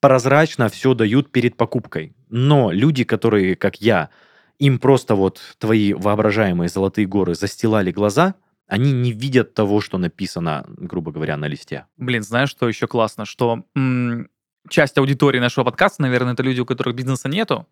[0.00, 2.14] прозрачно все дают перед покупкой.
[2.28, 4.10] Но люди, которые, как я,
[4.58, 8.34] им просто вот твои воображаемые золотые горы застилали глаза,
[8.66, 11.86] они не видят того, что написано, грубо говоря, на листе.
[11.96, 13.24] Блин, знаешь, что еще классно?
[13.24, 14.28] Что м,
[14.68, 17.66] часть аудитории нашего подкаста, наверное, это люди, у которых бизнеса нету,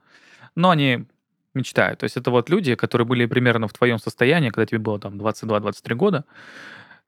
[0.55, 1.05] но они
[1.55, 2.01] мечтают.
[2.01, 5.19] То есть это вот люди, которые были примерно в твоем состоянии, когда тебе было там
[5.19, 6.25] 22-23 года.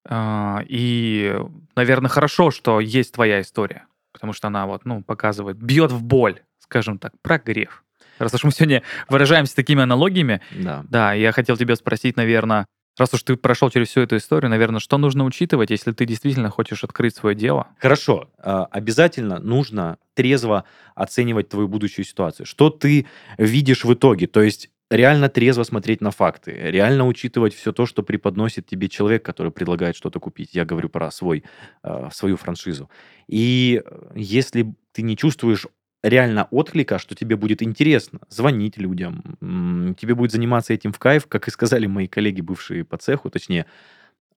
[0.04, 1.38] А, и,
[1.74, 6.40] наверное, хорошо, что есть твоя история, потому что она вот, ну, показывает, бьет в боль,
[6.58, 7.84] скажем так, прогрев.
[8.18, 10.84] Раз уж мы сегодня выражаемся такими аналогиями, Да.
[10.88, 12.66] да, я хотел тебя спросить, наверное,
[12.98, 16.50] раз уж ты прошел через всю эту историю, наверное, что нужно учитывать, если ты действительно
[16.50, 17.68] хочешь открыть свое дело?
[17.78, 20.64] Хорошо, а, обязательно нужно трезво
[20.96, 22.44] оценивать твою будущую ситуацию.
[22.44, 23.06] Что ты
[23.38, 24.26] видишь в итоге?
[24.26, 29.24] То есть реально трезво смотреть на факты, реально учитывать все то, что преподносит тебе человек,
[29.24, 30.50] который предлагает что-то купить.
[30.54, 31.44] Я говорю про свой,
[31.82, 32.90] а, свою франшизу.
[33.26, 35.66] И э, если ты не чувствуешь
[36.02, 41.48] реально отклика, что тебе будет интересно звонить людям, тебе будет заниматься этим в кайф, как
[41.48, 43.66] и сказали мои коллеги, бывшие по цеху, точнее,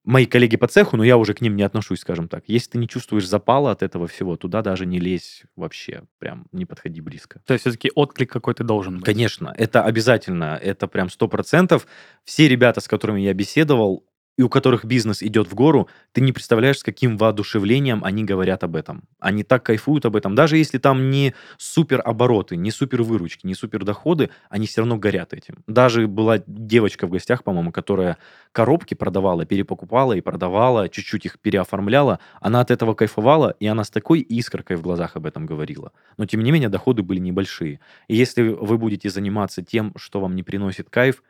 [0.04, 2.44] мои коллеги по цеху, но я уже к ним не отношусь, скажем так.
[2.48, 6.66] Если ты не чувствуешь запала от этого всего, туда даже не лезь вообще, прям не
[6.66, 7.42] подходи близко.
[7.46, 9.06] То есть все-таки отклик какой-то должен быть.
[9.06, 11.88] Конечно, это обязательно, это прям сто процентов.
[12.24, 14.06] Все ребята, с которыми я беседовал,
[14.38, 18.64] и у которых бизнес идет в гору, ты не представляешь, с каким воодушевлением они говорят
[18.64, 19.04] об этом.
[19.20, 20.36] Они так кайфуют об этом.
[20.36, 24.98] Даже если там не супер обороты, не супер выручки, не супер доходы, они все равно
[24.98, 25.64] горят этим.
[25.68, 28.18] Даже была девочка в гостях, по-моему, которая
[28.52, 32.20] коробки продавала, перепокупала и продавала, чуть-чуть их переоформляла.
[32.40, 35.92] Она от этого кайфовала, и она с такой искоркой в глазах об этом говорила.
[36.18, 37.80] Но, тем не менее, доходы были небольшие.
[38.08, 41.22] И если вы будете заниматься тем, что вам не приносит кайф,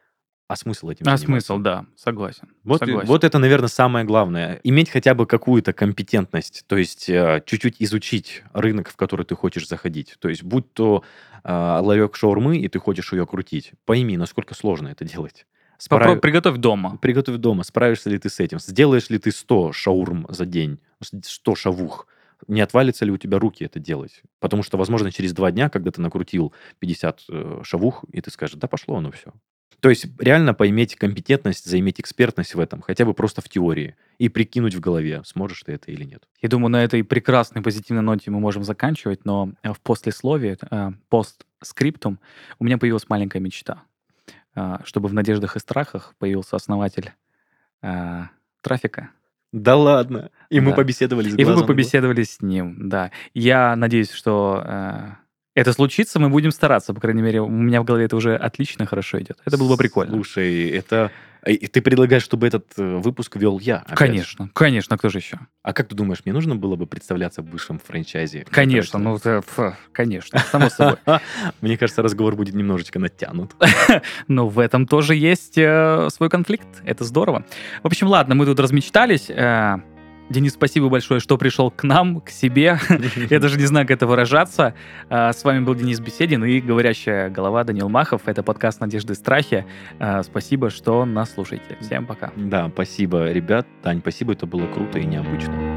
[0.51, 1.25] а смысл этим А заниматься?
[1.47, 2.49] смысл, да, согласен.
[2.65, 3.07] Вот, согласен.
[3.07, 4.59] вот это, наверное, самое главное.
[4.65, 9.65] Иметь хотя бы какую-то компетентность, то есть э, чуть-чуть изучить рынок, в который ты хочешь
[9.65, 10.17] заходить.
[10.19, 11.03] То есть будь то
[11.45, 15.45] э, ларек шаурмы, и ты хочешь ее крутить, пойми, насколько сложно это делать.
[15.77, 16.97] Справ- приготовь дома.
[17.01, 21.55] Приготовь дома, справишься ли ты с этим, сделаешь ли ты 100 шаурм за день, 100
[21.55, 22.07] шавух,
[22.47, 24.21] не отвалится ли у тебя руки это делать?
[24.39, 28.57] Потому что, возможно, через два дня, когда ты накрутил 50 э, шавух, и ты скажешь,
[28.57, 29.31] да пошло оно все.
[29.79, 34.29] То есть реально поиметь компетентность, заиметь экспертность в этом, хотя бы просто в теории, и
[34.29, 36.23] прикинуть в голове, сможешь ты это или нет.
[36.41, 40.91] Я думаю, на этой прекрасной позитивной ноте мы можем заканчивать, но э, в послесловии, э,
[41.09, 42.19] постскриптум,
[42.59, 43.83] у меня появилась маленькая мечта,
[44.55, 47.11] э, чтобы в «Надеждах и страхах» появился основатель
[48.61, 49.09] трафика.
[49.51, 50.29] Да ладно.
[50.51, 50.75] И мы Да.
[50.75, 53.09] побеседовали с И вы бы побеседовали с ним, да.
[53.33, 55.17] Я надеюсь, что
[55.53, 58.85] это случится, мы будем стараться, по крайней мере, у меня в голове это уже отлично,
[58.85, 59.37] хорошо идет.
[59.45, 60.13] Это было бы прикольно.
[60.13, 61.11] Слушай, это...
[61.47, 63.77] И ты предлагаешь, чтобы этот э, выпуск вел я?
[63.77, 63.97] опять?
[63.97, 65.39] Конечно, конечно, кто же еще?
[65.63, 68.45] А как ты думаешь, мне нужно было бы представляться в высшем франчайзе?
[68.47, 70.97] Конечно, ну, э, ф, конечно, само собой.
[71.61, 73.55] Мне кажется, разговор будет немножечко натянут.
[74.27, 76.67] Но в этом тоже есть э, свой конфликт.
[76.83, 77.43] Это здорово.
[77.81, 79.27] В общем, ладно, мы тут размечтались.
[80.31, 82.79] Денис, спасибо большое, что пришел к нам, к себе.
[83.29, 84.73] Я даже не знаю, как это выражаться.
[85.09, 88.21] Э, С вами был Денис Беседин и говорящая голова Данил Махов.
[88.25, 89.65] Это подкаст «Надежды и страхи».
[89.99, 91.77] Э, Спасибо, что нас слушаете.
[91.81, 92.31] Всем пока.
[92.35, 93.67] Да, спасибо, ребят.
[93.83, 95.70] Тань, спасибо, это было круто и необычно.